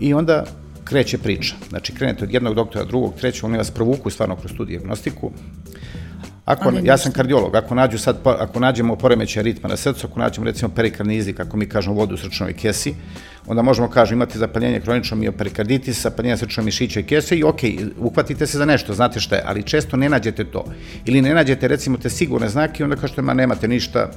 I 0.00 0.14
onda 0.14 0.44
kreće 0.84 1.18
priča. 1.18 1.54
Znači, 1.68 1.94
krenete 1.94 2.24
od 2.24 2.34
jednog 2.34 2.54
doktora, 2.54 2.84
drugog, 2.84 3.14
trećeg, 3.20 3.44
oni 3.44 3.58
vas 3.58 3.70
provuku 3.70 4.10
stvarno 4.10 4.36
kroz 4.36 4.52
tu 4.56 4.64
diagnostiku, 4.64 5.32
Ako, 6.44 6.72
ja 6.82 6.98
sam 6.98 7.12
kardiolog, 7.12 7.54
ako, 7.54 7.74
nađu 7.74 7.98
sad, 7.98 8.16
ako 8.24 8.60
nađemo 8.60 8.96
poremećaj 8.96 9.42
ritma 9.42 9.68
na 9.68 9.76
srcu, 9.76 10.06
ako 10.06 10.20
nađemo 10.20 10.44
recimo 10.44 10.70
perikarnizi, 10.74 11.32
kako 11.32 11.56
mi 11.56 11.68
kažemo 11.68 11.94
vodu 11.96 12.14
u 12.14 12.18
srčnoj 12.18 12.52
kesi, 12.52 12.94
onda 13.46 13.62
možemo 13.62 13.88
kažemo 13.88 14.16
imate 14.16 14.38
zapaljenje 14.38 14.80
kronično 14.80 15.16
mioperikarditis, 15.16 16.02
zapaljenje 16.02 16.36
srčnog 16.36 16.64
mišića 16.64 17.00
i 17.00 17.02
kese 17.02 17.36
i 17.36 17.44
ok, 17.44 17.60
uhvatite 17.98 18.46
se 18.46 18.58
za 18.58 18.64
nešto, 18.64 18.94
znate 18.94 19.20
šta 19.20 19.36
je, 19.36 19.42
ali 19.46 19.62
često 19.62 19.96
ne 19.96 20.08
nađete 20.08 20.44
to. 20.44 20.64
Ili 21.04 21.22
ne 21.22 21.34
nađete 21.34 21.68
recimo 21.68 21.98
te 21.98 22.10
sigurne 22.10 22.48
znake 22.48 22.82
i 22.82 22.84
onda 22.84 22.96
kažete 22.96 23.22
ma 23.22 23.34
nemate 23.34 23.68
ništa 23.68 24.10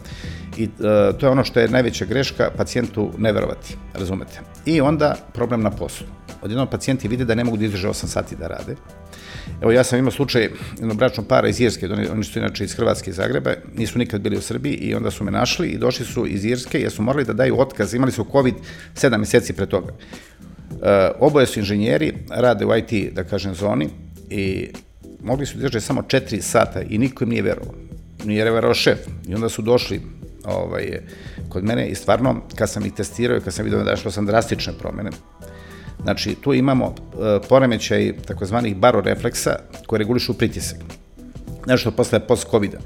i 0.57 0.63
uh, 0.63 1.17
to 1.19 1.25
je 1.25 1.29
ono 1.29 1.43
što 1.43 1.59
je 1.59 1.69
najveća 1.69 2.05
greška 2.05 2.51
pacijentu 2.57 3.12
ne 3.17 3.31
verovati, 3.31 3.77
razumete. 3.93 4.39
I 4.65 4.81
onda 4.81 5.15
problem 5.33 5.62
na 5.62 5.71
poslu. 5.71 6.07
Odjednom 6.41 6.67
pacijenti 6.67 7.07
vide 7.07 7.25
da 7.25 7.36
ne 7.36 7.43
mogu 7.43 7.57
da 7.57 7.65
izdrže 7.65 7.88
8 7.88 8.07
sati 8.07 8.36
da 8.36 8.47
rade, 8.47 8.75
Evo 9.62 9.71
ja 9.71 9.84
sam 9.84 9.99
imao 9.99 10.12
slučaj 10.12 10.49
jednog 10.79 10.97
bračnog 10.97 11.27
para 11.27 11.47
iz 11.47 11.60
Irske, 11.60 11.86
oni, 11.86 12.08
oni 12.08 12.23
su 12.23 12.39
inače 12.39 12.63
iz 12.63 12.73
Hrvatske 12.73 13.10
i 13.10 13.13
Zagreba, 13.13 13.53
nisu 13.75 13.99
nikad 13.99 14.21
bili 14.21 14.38
u 14.38 14.41
Srbiji 14.41 14.73
i 14.73 14.95
onda 14.95 15.12
su 15.12 15.23
me 15.23 15.32
našli 15.32 15.67
i 15.67 15.77
došli 15.77 16.06
su 16.06 16.27
iz 16.27 16.45
Irske 16.45 16.79
jer 16.79 16.91
su 16.91 17.01
morali 17.01 17.25
da 17.25 17.34
daju 17.34 17.60
otkaz, 17.60 17.93
imali 17.93 18.12
su 18.12 18.25
COVID 18.32 18.56
7 18.95 19.17
meseci 19.17 19.53
pre 19.53 19.65
toga. 19.65 19.93
E, 20.82 21.12
oboje 21.19 21.45
su 21.45 21.60
inženjeri, 21.60 22.13
rade 22.29 22.65
u 22.65 22.75
IT, 22.75 23.13
da 23.13 23.23
kažem, 23.23 23.56
zoni 23.56 23.89
i 24.29 24.69
mogli 25.23 25.45
su 25.45 25.58
da 25.58 25.79
samo 25.79 26.01
4 26.01 26.41
sata 26.41 26.82
i 26.82 26.97
niko 26.97 27.23
im 27.23 27.29
nije 27.29 27.41
verovao. 27.41 27.73
Nije 28.25 28.43
verovao 28.43 28.73
šef. 28.73 28.99
I 29.27 29.36
onda 29.36 29.49
su 29.49 29.62
došli 29.62 30.01
ovaj, 30.45 30.99
kod 31.49 31.63
mene 31.63 31.88
i 31.88 31.95
stvarno, 31.95 32.41
kad 32.56 32.69
sam 32.69 32.86
ih 32.86 32.93
testirao 32.93 33.38
i 33.38 33.41
kad 33.41 33.53
sam 33.53 33.65
vidio 33.65 33.84
da 33.84 33.95
što 33.95 34.12
sam 34.12 34.25
drastične 34.25 34.73
promene, 34.79 35.10
Znači, 36.03 36.35
tu 36.35 36.53
imamo 36.53 36.85
uh, 36.85 36.93
poremećaj 37.49 38.13
takozvanih 38.27 38.75
barorefleksa 38.75 39.55
koji 39.87 39.99
regulišu 39.99 40.33
pritisak. 40.33 40.77
Nešto 41.67 41.91
posle 41.91 42.19
post-covida. 42.19 42.77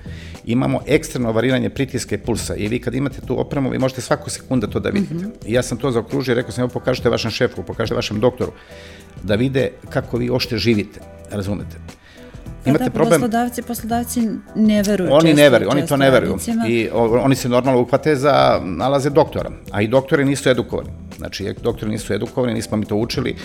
Imamo 0.45 0.82
ekstremno 0.88 1.32
variranje 1.32 1.69
pritiska 1.69 2.15
i 2.15 2.17
pulsa 2.17 2.56
i 2.56 2.67
vi 2.67 2.80
kad 2.80 2.95
imate 2.95 3.21
tu 3.21 3.39
opremu, 3.39 3.69
vi 3.69 3.80
možete 3.80 4.01
svaku 4.01 4.30
sekunda 4.30 4.67
to 4.67 4.80
da 4.80 4.89
vidite. 4.89 5.13
Mm 5.13 5.19
-hmm. 5.19 5.32
I 5.45 5.53
ja 5.53 5.63
sam 5.63 5.77
to 5.77 5.91
zaokružio 5.91 6.32
i 6.32 6.36
rekao 6.36 6.51
sam, 6.51 6.62
evo 6.62 6.69
pokažite 6.73 7.10
vašem 7.10 7.32
šefu, 7.32 7.63
pokažite 7.63 7.95
vašem 7.95 8.19
doktoru, 8.19 8.51
da 9.23 9.36
vide 9.36 9.71
kako 9.89 10.17
vi 10.17 10.30
ošte 10.30 10.58
živite, 10.58 10.99
razumete. 11.32 11.77
Imate 12.65 12.84
da, 12.84 12.89
problem... 12.89 13.21
Poslodavci, 13.21 13.62
poslodavci 13.62 14.30
ne 14.56 14.84
veruju. 14.84 15.10
Oni 15.12 15.30
često, 15.30 15.41
ne 15.41 15.49
veruju, 15.49 15.69
oni 15.69 15.86
to 15.86 15.97
ne 15.97 16.12
veruju. 16.12 16.38
I 16.67 16.89
o, 16.93 17.19
oni 17.21 17.36
se 17.36 17.49
normalno 17.49 17.82
uhvate 17.82 18.15
za 18.15 18.62
nalaze 18.63 19.10
doktora, 19.10 19.51
a 19.71 19.82
i 19.82 19.88
doktori 19.88 20.25
nisu 20.25 20.49
edukovani. 20.49 20.89
Znači, 21.17 21.53
doktori 21.63 21.91
nisu 21.91 22.13
edukovani, 22.13 22.53
nismo 22.53 22.77
mi 22.77 22.86
to 22.86 22.95
učili, 22.95 23.36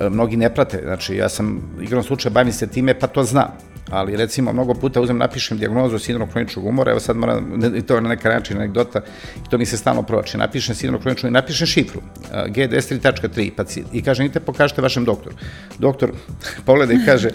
e, 0.00 0.10
mnogi 0.10 0.36
ne 0.36 0.54
prate. 0.54 0.80
Znači, 0.84 1.16
ja 1.16 1.28
sam 1.28 1.76
igrom 1.82 2.02
slučaja 2.02 2.32
bavim 2.32 2.52
se 2.52 2.66
time, 2.66 2.98
pa 2.98 3.06
to 3.06 3.24
znam. 3.24 3.48
Ali, 3.90 4.16
recimo, 4.16 4.52
mnogo 4.52 4.74
puta 4.74 5.00
uzem, 5.00 5.18
napišem 5.18 5.58
diagnozu 5.58 5.98
sindrom 5.98 6.30
kroničnog 6.30 6.66
umora, 6.66 6.90
evo 6.90 7.00
sad 7.00 7.16
moram, 7.16 7.62
i 7.76 7.82
to 7.82 7.94
je 7.94 8.00
na 8.00 8.08
neka 8.08 8.28
način 8.28 8.56
anegdota, 8.56 9.00
i 9.46 9.50
to 9.50 9.58
mi 9.58 9.66
se 9.66 9.76
stalno 9.76 10.02
provači. 10.02 10.38
Napišem 10.38 10.74
sindrom 10.74 11.02
kroničnog 11.02 11.30
i 11.30 11.32
napišem 11.32 11.66
šifru, 11.66 12.00
G103.3, 12.32 13.50
pa, 13.56 13.64
i 13.92 14.02
kažem, 14.02 14.26
idite 14.26 14.40
pokažite 14.40 14.82
vašem 14.82 15.04
doktoru. 15.04 15.36
Doktor 15.78 16.12
pogleda 16.66 16.92
i 16.92 17.04
kaže, 17.06 17.30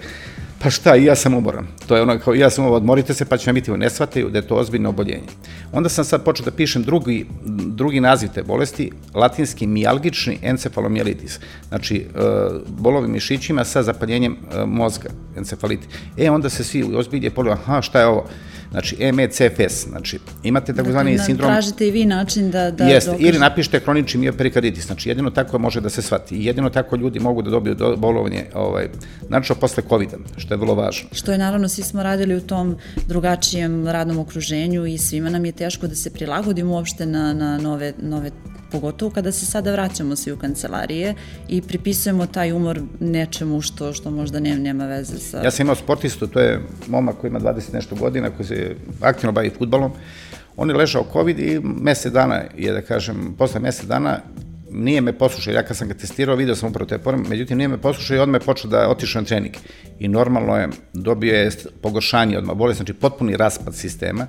Pa 0.59 0.69
šta, 0.69 0.95
i 0.95 1.03
ja 1.03 1.15
sam 1.15 1.33
umoran. 1.33 1.67
To 1.87 1.95
je 1.95 2.01
ono 2.01 2.19
kao, 2.19 2.33
ja 2.33 2.49
sam 2.49 2.63
umoran, 2.63 2.77
odmorite 2.77 3.13
se 3.13 3.25
pa 3.25 3.37
će 3.37 3.49
vam 3.49 3.55
biti, 3.55 3.71
ne 3.71 3.89
shvataju 3.89 4.29
da 4.29 4.37
je 4.37 4.47
to 4.47 4.55
ozbiljno 4.55 4.89
oboljenje. 4.89 5.27
Onda 5.71 5.89
sam 5.89 6.05
sad 6.05 6.23
počeo 6.23 6.45
da 6.45 6.51
pišem 6.51 6.83
drugi, 6.83 7.25
drugi 7.65 7.99
naziv 7.99 8.29
te 8.33 8.43
bolesti, 8.43 8.91
latinski 9.13 9.67
mijalgični 9.67 10.39
encefalomijelitis. 10.41 11.39
Znači, 11.69 11.95
e, 11.95 12.19
bolovi 12.67 13.07
mišićima 13.07 13.63
sa 13.63 13.83
zapaljenjem 13.83 14.33
e, 14.33 14.65
mozga, 14.65 15.09
encefaliti. 15.37 15.87
E, 16.17 16.29
onda 16.29 16.49
se 16.49 16.63
svi 16.63 16.83
ozbilje 16.95 17.29
pogledaju, 17.29 17.61
aha, 17.63 17.81
šta 17.81 17.99
je 17.99 18.05
ovo? 18.05 18.25
Znači, 18.75 19.11
MECFS, 19.11 19.87
znači, 19.87 20.19
imate 20.43 20.73
takozvani 20.73 21.11
dakle, 21.11 21.25
sindrom... 21.25 21.51
Tražite 21.51 21.87
i 21.87 21.91
vi 21.91 22.05
način 22.05 22.51
da... 22.51 22.71
da 22.71 22.83
Jeste, 22.83 23.11
dokaže... 23.11 23.27
ili 23.27 23.39
napišete 23.39 23.79
kronični 23.79 24.19
mioperikarditis, 24.19 24.85
znači, 24.85 25.09
jedino 25.09 25.29
tako 25.29 25.59
može 25.59 25.81
da 25.81 25.89
se 25.89 26.01
shvati. 26.01 26.35
I 26.35 26.45
jedino 26.45 26.69
tako 26.69 26.95
ljudi 26.95 27.19
mogu 27.19 27.41
da 27.41 27.49
dobiju 27.49 27.75
do, 27.75 27.95
bolovanje, 27.97 28.45
ovaj, 28.53 28.89
znači, 29.27 29.53
posle 29.59 29.83
COVID-a, 29.89 30.17
što 30.37 30.53
je 30.53 30.57
vrlo 30.57 30.75
važno. 30.75 31.09
Što 31.11 31.31
je, 31.31 31.37
naravno, 31.37 31.69
svi 31.69 31.83
smo 31.83 32.03
radili 32.03 32.35
u 32.35 32.41
tom 32.41 32.75
drugačijem 33.07 33.87
radnom 33.87 34.19
okruženju 34.19 34.85
i 34.85 34.97
svima 34.97 35.29
nam 35.29 35.45
je 35.45 35.51
teško 35.51 35.87
da 35.87 35.95
se 35.95 36.13
prilagodimo 36.13 36.73
uopšte 36.73 37.05
na, 37.05 37.33
na 37.33 37.57
nove, 37.57 37.93
nove 38.01 38.31
pogotovo 38.75 39.11
kada 39.11 39.31
se 39.31 39.45
sada 39.45 39.71
vraćamo 39.71 40.15
svi 40.15 40.31
u 40.31 40.37
kancelarije 40.37 41.13
i 41.47 41.61
pripisujemo 41.61 42.25
taj 42.27 42.51
umor 42.51 42.81
nečemu 42.99 43.61
što, 43.61 43.93
što 43.93 44.11
možda 44.11 44.39
nema, 44.39 44.59
nema 44.59 44.85
veze 44.85 45.17
sa... 45.17 45.41
Ja 45.43 45.51
sam 45.51 45.65
imao 45.65 45.75
sportistu, 45.75 46.27
to 46.27 46.39
je 46.39 46.59
momak 46.87 47.15
koji 47.17 47.29
ima 47.29 47.39
20 47.39 47.73
nešto 47.73 47.95
godina, 47.95 48.29
koji 48.29 48.47
se 48.47 48.75
aktivno 49.01 49.31
bavi 49.31 49.49
futbolom. 49.57 49.91
On 50.57 50.69
je 50.69 50.75
ležao 50.75 51.05
COVID 51.13 51.39
i 51.39 51.59
mesec 51.63 52.13
dana 52.13 52.41
je, 52.57 52.73
da 52.73 52.81
kažem, 52.81 53.35
posle 53.37 53.59
mesec 53.59 53.85
dana 53.85 54.19
nije 54.71 55.01
me 55.01 55.13
poslušao, 55.13 55.53
ja 55.53 55.63
kad 55.63 55.77
sam 55.77 55.87
ga 55.87 55.93
testirao, 55.93 56.35
video 56.35 56.55
sam 56.55 56.69
upravo 56.69 56.89
te 56.89 56.97
porem, 56.97 57.25
međutim 57.29 57.57
nije 57.57 57.67
me 57.67 57.77
poslušao 57.77 58.17
i 58.17 58.19
odmah 58.19 58.41
je 58.41 58.45
počeo 58.45 58.71
da 58.71 58.89
otišao 58.89 59.21
na 59.21 59.27
trening. 59.27 59.55
I 59.99 60.07
normalno 60.07 60.57
je, 60.57 60.69
dobio 60.93 61.35
je 61.35 61.51
pogoršanje 61.81 62.37
odmah 62.37 62.55
bolest, 62.55 62.77
znači 62.77 62.93
potpuni 62.93 63.37
raspad 63.37 63.75
sistema 63.75 64.27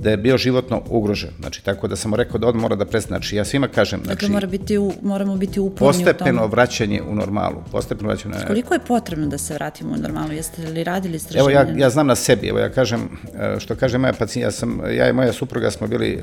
da 0.00 0.10
je 0.10 0.16
bio 0.16 0.38
životno 0.38 0.82
ugrožen. 0.88 1.30
Znači, 1.40 1.64
tako 1.64 1.88
da 1.88 1.96
sam 1.96 2.10
mu 2.10 2.16
rekao 2.16 2.38
da 2.38 2.48
on 2.48 2.56
mora 2.56 2.76
da 2.76 2.84
prestane. 2.84 3.18
Znači, 3.18 3.36
ja 3.36 3.44
svima 3.44 3.68
kažem... 3.68 4.00
Znači, 4.04 4.14
dakle, 4.14 4.28
mora 4.28 4.46
biti 4.46 4.78
u, 4.78 4.92
moramo 5.02 5.36
biti 5.36 5.60
uporni 5.60 5.88
u 5.88 5.92
Postepeno 5.92 6.46
vraćanje 6.46 7.02
u 7.02 7.14
normalu. 7.14 7.62
Postepeno 7.72 8.08
vraćanje 8.08 8.34
u 8.44 8.46
Koliko 8.46 8.74
je 8.74 8.80
potrebno 8.80 9.26
da 9.26 9.38
se 9.38 9.54
vratimo 9.54 9.94
u 9.94 9.96
normalu? 9.96 10.32
Jeste 10.32 10.62
li 10.66 10.84
radili 10.84 11.16
istraživanje? 11.16 11.54
Evo, 11.54 11.70
ja, 11.70 11.84
ja 11.84 11.90
znam 11.90 12.06
na 12.06 12.14
sebi. 12.14 12.48
Evo, 12.48 12.58
ja 12.58 12.68
kažem, 12.70 13.00
e, 13.34 13.60
što 13.60 13.74
kaže 13.74 13.98
moja 13.98 14.12
pacijenta, 14.12 14.46
ja, 14.46 14.50
sam, 14.50 14.80
ja 14.90 15.08
i 15.08 15.12
moja 15.12 15.32
supruga 15.32 15.70
smo 15.70 15.86
bili, 15.86 16.18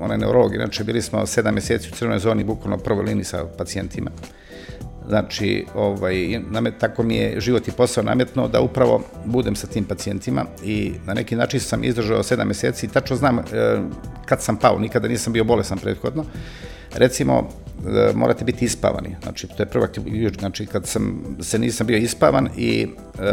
ona 0.00 0.14
je 0.14 0.18
neurolog, 0.18 0.54
inače 0.54 0.84
bili 0.84 1.02
smo 1.02 1.26
sedam 1.26 1.54
meseci 1.54 1.88
u 1.92 1.96
crvenoj 1.96 2.18
zoni, 2.18 2.44
bukvalno 2.44 2.78
prvoj 2.78 3.04
liniji 3.04 3.24
sa 3.24 3.44
pacijentima. 3.58 4.10
Znači, 5.08 5.64
ovaj, 5.74 6.40
namet, 6.50 6.74
tako 6.78 7.02
mi 7.02 7.16
je 7.16 7.40
život 7.40 7.68
i 7.68 7.72
posao 7.72 8.04
nametno 8.04 8.48
da 8.48 8.60
upravo 8.60 9.02
budem 9.24 9.56
sa 9.56 9.66
tim 9.66 9.84
pacijentima 9.84 10.44
i 10.64 10.92
na 11.06 11.14
neki 11.14 11.36
način 11.36 11.60
sam 11.60 11.84
izdržao 11.84 12.22
sedam 12.22 12.48
meseci 12.48 12.86
i 12.86 12.88
tačno 12.88 13.16
znam 13.16 13.38
e, 13.38 13.42
kad 14.26 14.42
sam 14.42 14.56
pao, 14.56 14.78
nikada 14.78 15.08
nisam 15.08 15.32
bio 15.32 15.44
bolesan 15.44 15.78
prethodno. 15.78 16.24
Recimo, 16.94 17.48
e, 17.86 18.12
morate 18.14 18.44
biti 18.44 18.64
ispavani, 18.64 19.16
znači 19.22 19.46
to 19.46 19.62
je 19.62 19.66
prva 19.66 19.88
znači 20.38 20.66
kad 20.66 20.86
sam 20.86 21.24
se 21.40 21.58
nisam 21.58 21.86
bio 21.86 21.96
ispavan 21.96 22.48
i 22.56 22.86
e, 23.18 23.32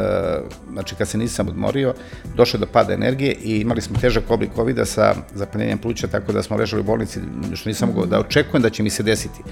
znači 0.72 0.96
kad 0.96 1.08
se 1.08 1.18
nisam 1.18 1.48
odmorio, 1.48 1.94
došlo 2.36 2.60
do 2.60 2.66
pada 2.66 2.94
energije 2.94 3.36
i 3.44 3.60
imali 3.60 3.82
smo 3.82 4.00
težak 4.00 4.24
oblik 4.30 4.50
covid 4.56 4.80
sa 4.86 5.16
zapaljenjem 5.34 5.78
pluća, 5.78 6.08
tako 6.08 6.32
da 6.32 6.44
smo 6.44 6.58
ležali 6.58 6.80
u 6.82 6.86
bolnici, 6.86 7.20
što 7.54 7.70
nisam 7.70 7.90
mogao 7.90 8.06
da 8.06 8.20
očekujem 8.20 8.62
da 8.62 8.70
će 8.70 8.84
mi 8.84 8.90
se 8.90 9.04
desiti. 9.04 9.44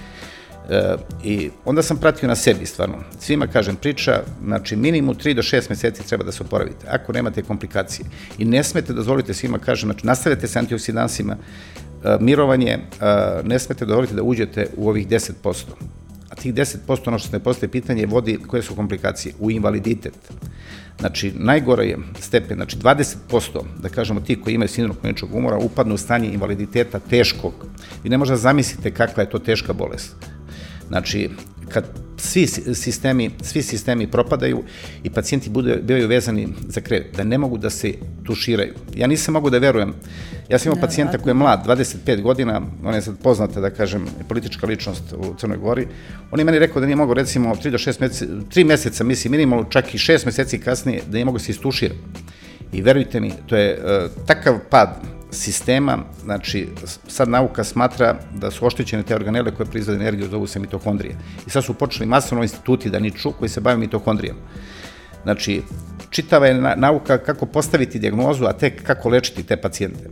E, 0.69 0.95
I 1.23 1.49
onda 1.65 1.81
sam 1.81 1.97
pratio 1.97 2.27
na 2.27 2.35
sebi 2.35 2.65
stvarno. 2.65 2.95
Svima 3.19 3.47
kažem 3.47 3.75
priča, 3.75 4.21
znači 4.43 4.75
minimum 4.75 5.15
3 5.15 5.33
do 5.33 5.41
6 5.41 5.69
meseci 5.69 6.07
treba 6.07 6.23
da 6.23 6.31
se 6.31 6.43
oporavite, 6.43 6.87
ako 6.89 7.13
nemate 7.13 7.41
komplikacije. 7.41 8.05
I 8.37 8.45
ne 8.45 8.63
smete 8.63 8.93
dozvolite 8.93 9.33
svima 9.33 9.59
kažem, 9.59 9.87
znači 9.87 10.07
nastavljate 10.07 10.47
sa 10.47 10.59
antioksidansima, 10.59 11.35
e, 12.03 12.17
mirovanje, 12.19 12.71
e, 12.71 12.79
ne 13.43 13.59
smete 13.59 13.85
dozvoliti 13.85 14.15
da 14.15 14.23
uđete 14.23 14.67
u 14.77 14.89
ovih 14.89 15.07
10%. 15.07 15.65
A 16.29 16.35
tih 16.35 16.53
10%, 16.53 17.07
ono 17.07 17.19
što 17.19 17.29
se 17.29 17.37
ne 17.37 17.43
postoje 17.43 17.69
pitanje, 17.69 18.05
vodi 18.05 18.39
koje 18.47 18.63
su 18.63 18.75
komplikacije? 18.75 19.33
U 19.39 19.51
invaliditet. 19.51 20.13
Znači, 20.99 21.31
najgore 21.35 21.85
je 21.85 21.97
stepen, 22.19 22.57
znači 22.57 22.77
20%, 22.77 23.63
da 23.81 23.89
kažemo 23.89 24.19
ti 24.19 24.41
koji 24.41 24.53
imaju 24.53 24.69
sindrom 24.69 24.97
kliničkog 25.01 25.35
umora, 25.35 25.57
upadnu 25.57 25.95
u 25.95 25.97
stanje 25.97 26.33
invaliditeta 26.33 26.99
teškog. 26.99 27.53
Vi 28.03 28.09
ne 28.09 28.17
možete 28.17 28.37
zamislite 28.37 28.91
kakva 28.91 29.23
je 29.23 29.29
to 29.29 29.39
teška 29.39 29.73
bolest. 29.73 30.32
Znači, 30.87 31.29
kad 31.69 31.85
svi 32.17 32.47
sistemi, 32.73 33.31
svi 33.41 33.61
sistemi 33.61 34.07
propadaju 34.07 34.63
i 35.03 35.09
pacijenti 35.09 35.49
bude, 35.49 35.75
bivaju 35.75 36.07
vezani 36.07 36.47
za 36.67 36.81
krevet, 36.81 37.15
da 37.17 37.23
ne 37.23 37.37
mogu 37.37 37.57
da 37.57 37.69
se 37.69 37.93
tuširaju. 38.25 38.73
Ja 38.95 39.07
nisam 39.07 39.33
mogu 39.33 39.49
da 39.49 39.57
verujem. 39.57 39.93
Ja 40.49 40.59
sam 40.59 40.71
imao 40.71 40.75
ne, 40.75 40.81
pacijenta 40.81 41.17
koji 41.17 41.31
je 41.31 41.33
mlad, 41.33 41.65
25 41.67 42.21
godina, 42.21 42.61
on 42.83 42.95
je 42.95 43.01
sad 43.01 43.17
poznata, 43.23 43.61
da 43.61 43.69
kažem, 43.69 44.05
politička 44.29 44.67
ličnost 44.67 45.13
u 45.17 45.35
Crnoj 45.37 45.57
Gori. 45.57 45.87
On 46.31 46.39
je 46.39 46.45
meni 46.45 46.59
rekao 46.59 46.79
da 46.79 46.85
nije 46.85 46.95
mogo, 46.95 47.13
recimo, 47.13 47.55
3 47.55 47.69
do 47.69 47.77
6 47.77 48.01
meseca, 48.01 48.25
3 48.25 48.65
meseca, 48.65 49.03
mislim, 49.03 49.31
minimalno 49.31 49.65
čak 49.69 49.95
i 49.95 49.97
6 49.97 50.25
meseci 50.25 50.59
kasnije, 50.59 51.01
da 51.07 51.13
nije 51.13 51.25
mogo 51.25 51.37
da 51.37 51.43
se 51.43 51.51
istušira. 51.51 51.95
I 52.73 52.81
verujte 52.81 53.19
mi, 53.19 53.33
to 53.47 53.55
je 53.55 53.77
uh, 53.77 54.25
takav 54.25 54.59
pad 54.69 55.12
sistema, 55.33 55.97
znači 56.23 56.67
sad 57.07 57.29
nauka 57.29 57.63
smatra 57.63 58.15
da 58.35 58.51
su 58.51 58.65
oštećene 58.65 59.03
te 59.03 59.15
organele 59.15 59.51
koje 59.51 59.67
proizvode 59.67 59.99
energiju, 59.99 60.29
zovu 60.29 60.47
se 60.47 60.59
mitohondrije. 60.59 61.15
I 61.47 61.49
sad 61.49 61.63
su 61.63 61.73
počeli 61.73 62.09
masovno 62.09 62.43
instituti 62.43 62.89
da 62.89 62.99
niču 62.99 63.31
koji 63.39 63.49
se 63.49 63.61
bave 63.61 63.77
mitohondrijom. 63.77 64.37
Znači, 65.23 65.61
čitava 66.09 66.47
je 66.47 66.75
nauka 66.77 67.17
kako 67.17 67.45
postaviti 67.45 67.99
diagnozu, 67.99 68.45
a 68.45 68.53
tek 68.53 68.83
kako 68.83 69.09
lečiti 69.09 69.43
te 69.43 69.57
pacijente. 69.57 70.09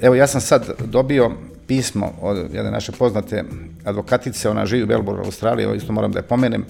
Evo, 0.00 0.14
ja 0.14 0.26
sam 0.26 0.40
sad 0.40 0.70
dobio 0.84 1.30
pismo 1.66 2.12
od 2.20 2.36
jedne 2.52 2.70
naše 2.70 2.92
poznate 2.92 3.44
advokatice, 3.84 4.48
ona 4.48 4.66
živi 4.66 4.82
u 4.82 4.86
Melbourne, 4.86 5.24
Australiji, 5.24 5.66
ovo 5.66 5.74
isto 5.74 5.92
moram 5.92 6.12
da 6.12 6.18
je 6.18 6.22
pomenem, 6.22 6.64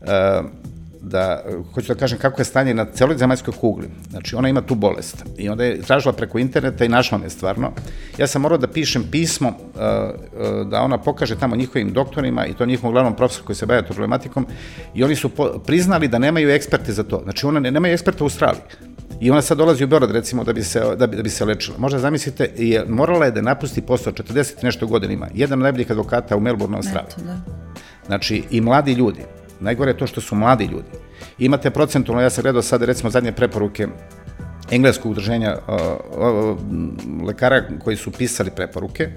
uh, 0.00 0.08
da, 1.02 1.42
hoću 1.74 1.94
da 1.94 2.00
kažem 2.00 2.18
kako 2.18 2.40
je 2.40 2.44
stanje 2.44 2.74
na 2.74 2.84
celoj 2.84 3.16
zemaljskoj 3.16 3.54
kugli. 3.60 3.88
Znači, 4.10 4.36
ona 4.36 4.48
ima 4.48 4.60
tu 4.60 4.74
bolest 4.74 5.24
i 5.38 5.48
onda 5.48 5.64
je 5.64 5.82
tražila 5.82 6.12
preko 6.12 6.38
interneta 6.38 6.84
i 6.84 6.88
našla 6.88 7.18
me 7.18 7.30
stvarno. 7.30 7.72
Ja 8.18 8.26
sam 8.26 8.42
morao 8.42 8.58
da 8.58 8.68
pišem 8.68 9.04
pismo 9.10 9.48
uh, 9.48 9.54
uh, 9.54 10.66
da 10.66 10.82
ona 10.82 10.98
pokaže 10.98 11.38
tamo 11.38 11.56
njihovim 11.56 11.92
doktorima 11.92 12.46
i 12.46 12.54
to 12.54 12.66
njihovom 12.66 12.92
glavnom 12.92 13.16
profesoru 13.16 13.46
koji 13.46 13.56
se 13.56 13.66
bavio 13.66 13.82
to 13.82 13.94
problematikom 13.94 14.46
i 14.94 15.04
oni 15.04 15.16
su 15.16 15.28
po, 15.28 15.58
priznali 15.66 16.08
da 16.08 16.18
nemaju 16.18 16.50
eksperte 16.50 16.92
za 16.92 17.02
to. 17.02 17.20
Znači, 17.24 17.46
ona 17.46 17.60
ne, 17.60 17.70
nemaju 17.70 17.94
eksperta 17.94 18.24
u 18.24 18.26
Australiji. 18.26 18.62
I 19.20 19.30
ona 19.30 19.42
sad 19.42 19.58
dolazi 19.58 19.84
u 19.84 19.86
Beograd, 19.86 20.10
recimo, 20.10 20.44
da 20.44 20.52
bi 20.52 20.62
se, 20.64 20.80
da 20.96 21.06
bi, 21.06 21.16
da 21.16 21.22
bi 21.22 21.30
se 21.30 21.44
lečila. 21.44 21.78
Možda 21.78 21.98
zamislite, 21.98 22.50
je, 22.56 22.84
morala 22.88 23.24
je 23.24 23.30
da 23.30 23.42
napusti 23.42 23.82
posao 23.82 24.12
40 24.12 24.64
nešto 24.64 24.86
godina 24.86 25.12
ima. 25.12 25.28
Jedan 25.34 25.58
od 25.58 25.62
najboljih 25.62 25.90
advokata 25.90 26.36
u 26.36 26.40
Melbourne, 26.40 26.76
Australiji. 26.76 27.14
Da. 27.16 27.36
Znači, 28.06 28.42
i 28.50 28.60
mladi 28.60 28.92
ljudi. 28.92 29.20
Najgore 29.60 29.90
je 29.90 29.98
to 29.98 30.06
što 30.06 30.20
su 30.20 30.34
mladi 30.34 30.64
ljudi. 30.64 30.88
Imate 31.38 31.70
procentualno, 31.70 32.22
ja 32.22 32.30
sam 32.30 32.42
gledao 32.42 32.62
sad 32.62 32.82
recimo 32.82 33.10
zadnje 33.10 33.32
preporuke 33.32 33.86
engleskog 34.70 35.10
udruženja 35.10 35.56
uh, 35.68 35.74
uh, 36.18 36.58
lekara 37.26 37.62
koji 37.84 37.96
su 37.96 38.10
pisali 38.10 38.50
preporuke, 38.50 39.08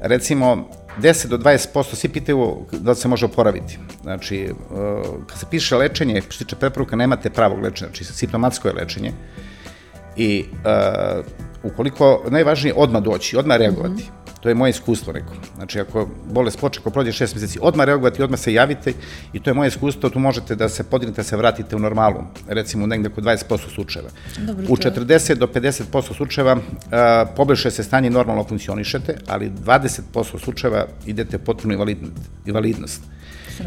recimo 0.00 0.68
10 1.00 1.26
do 1.26 1.38
20% 1.38 1.94
svi 1.94 2.08
pitaju 2.08 2.56
da 2.72 2.94
se 2.94 3.08
može 3.08 3.26
oporaviti. 3.26 3.78
Znači, 4.02 4.52
uh, 4.70 5.26
kad 5.26 5.38
se 5.38 5.46
piše 5.50 5.76
lečenje, 5.76 6.20
što 6.20 6.32
se 6.32 6.44
tiče 6.44 6.56
preporuka, 6.56 6.96
nemate 6.96 7.30
pravog 7.30 7.62
lečenja, 7.62 7.90
znači 7.90 8.04
simptomatsko 8.04 8.68
je 8.68 8.74
lečenje. 8.74 9.12
I 10.16 10.44
uh, 10.52 11.24
ukoliko, 11.62 12.24
najvažnije 12.30 12.74
odmah 12.76 13.02
doći, 13.02 13.36
odmah 13.36 13.56
reagovati. 13.56 14.02
Mm 14.02 14.06
-hmm. 14.06 14.27
To 14.40 14.48
je 14.48 14.54
moje 14.54 14.70
iskustvo 14.70 15.12
neko. 15.12 15.32
Znači, 15.56 15.80
ako 15.80 16.08
bolest 16.24 16.58
počne, 16.58 16.80
ako 16.80 16.90
prođe 16.90 17.12
šest 17.12 17.34
meseci, 17.34 17.58
odmah 17.62 17.86
reagovati, 17.86 18.22
odmah 18.22 18.40
se 18.40 18.52
javite 18.52 18.92
i 19.32 19.40
to 19.42 19.50
je 19.50 19.54
moje 19.54 19.68
iskustvo, 19.68 20.10
tu 20.10 20.18
možete 20.18 20.56
da 20.56 20.68
se 20.68 20.84
podignete, 20.84 21.20
da 21.20 21.24
se 21.24 21.36
vratite 21.36 21.76
u 21.76 21.78
normalu, 21.78 22.24
recimo 22.48 22.86
negde 22.86 23.08
kod 23.08 23.24
20% 23.24 23.74
slučajeva. 23.74 24.10
Dobro, 24.38 24.66
u 24.68 24.76
40 24.76 25.34
do 25.34 25.46
50% 25.46 26.14
slučajeva 26.16 26.58
poboljše 27.36 27.70
se 27.70 27.82
stanje, 27.82 28.10
normalno 28.10 28.44
funkcionišete, 28.44 29.18
ali 29.26 29.50
20% 29.50 30.38
slučajeva 30.38 30.86
idete 31.06 31.38
potpuno 31.38 31.86
invalidnost. 32.46 33.02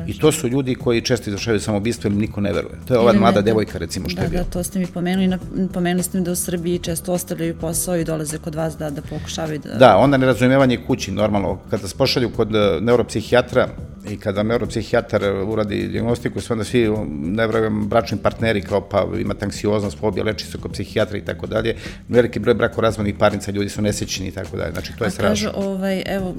I 0.07 0.19
to 0.19 0.31
su 0.31 0.47
ljudi 0.47 0.75
koji 0.75 1.01
često 1.01 1.29
izvršavaju 1.29 1.59
samobistvo 1.59 2.07
ili 2.07 2.17
niko 2.17 2.41
ne 2.41 2.53
veruje. 2.53 2.73
To 2.87 2.93
je 2.93 2.99
ova 2.99 3.13
mlada 3.13 3.41
devojka 3.41 3.77
recimo 3.77 4.09
što 4.09 4.15
da, 4.15 4.23
je 4.23 4.29
bila. 4.29 4.43
Da, 4.43 4.49
to 4.49 4.63
ste 4.63 4.79
mi 4.79 4.87
pomenuli. 4.87 5.37
Pomenuli 5.73 6.03
ste 6.03 6.17
mi 6.17 6.23
da 6.23 6.31
u 6.31 6.35
Srbiji 6.35 6.79
često 6.79 7.13
ostavljaju 7.13 7.55
posao 7.57 7.97
i 7.97 8.03
dolaze 8.03 8.37
kod 8.37 8.55
vas 8.55 8.77
da, 8.77 8.89
da 8.89 9.01
pokušavaju 9.01 9.59
da... 9.59 9.73
Da, 9.73 9.97
onda 9.97 10.17
nerazumevanje 10.17 10.77
kući, 10.87 11.11
normalno. 11.11 11.59
Kada 11.69 11.87
se 11.87 11.97
pošalju 11.97 12.29
kod 12.29 12.55
e, 12.55 12.81
neuropsihijatra, 12.81 13.67
i 14.09 14.17
kada 14.17 14.43
neuropsihijatar 14.43 15.23
uradi 15.47 15.87
diagnostiku, 15.87 16.41
sve 16.41 16.53
onda 16.53 16.63
svi, 16.63 16.89
ne 17.21 17.47
verujem, 17.47 17.87
bračni 17.87 18.17
partneri 18.17 18.61
kao 18.61 18.81
pa 18.81 19.07
ima 19.19 19.35
anksioznost, 19.41 19.97
fobija, 19.97 20.23
leči 20.23 20.45
se 20.45 20.57
kod 20.57 20.71
psihijatra 20.71 21.17
i 21.17 21.25
tako 21.25 21.47
dalje. 21.47 21.75
Veliki 22.09 22.39
broj 22.39 22.53
brakorazvodnih 22.53 23.15
parnica, 23.19 23.51
ljudi 23.51 23.69
su 23.69 23.81
nesećeni 23.81 24.29
i 24.29 24.31
tako 24.31 24.57
dalje. 24.57 24.71
Znači, 24.71 24.93
to 24.97 25.03
je 25.03 25.11
strašno. 25.11 25.49
A 25.49 25.53
kažu, 25.53 25.69
ovaj, 25.69 26.03
evo, 26.05 26.35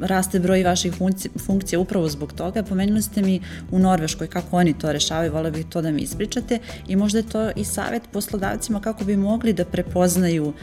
raste 0.00 0.40
broj 0.40 0.62
vaših 0.62 0.92
funkcija, 0.94 1.32
funkcija 1.46 1.78
upravo 1.78 2.08
zbog 2.08 2.32
toga. 2.32 2.62
Pomenuli 2.62 2.81
ste 3.02 3.22
mi 3.22 3.40
u 3.70 3.78
Norveškoj 3.78 4.26
kako 4.26 4.56
oni 4.56 4.78
to 4.78 4.92
rešavaju, 4.92 5.32
vole 5.32 5.50
bih 5.50 5.66
to 5.68 5.82
da 5.82 5.90
mi 5.90 6.02
ispričate 6.02 6.58
i 6.88 6.96
možda 6.96 7.18
je 7.18 7.28
to 7.28 7.50
i 7.56 7.64
savet 7.64 8.02
poslodavcima 8.12 8.80
kako 8.80 9.04
bi 9.04 9.16
mogli 9.16 9.52
da 9.52 9.64
prepoznaju 9.64 10.46
uh, 10.46 10.54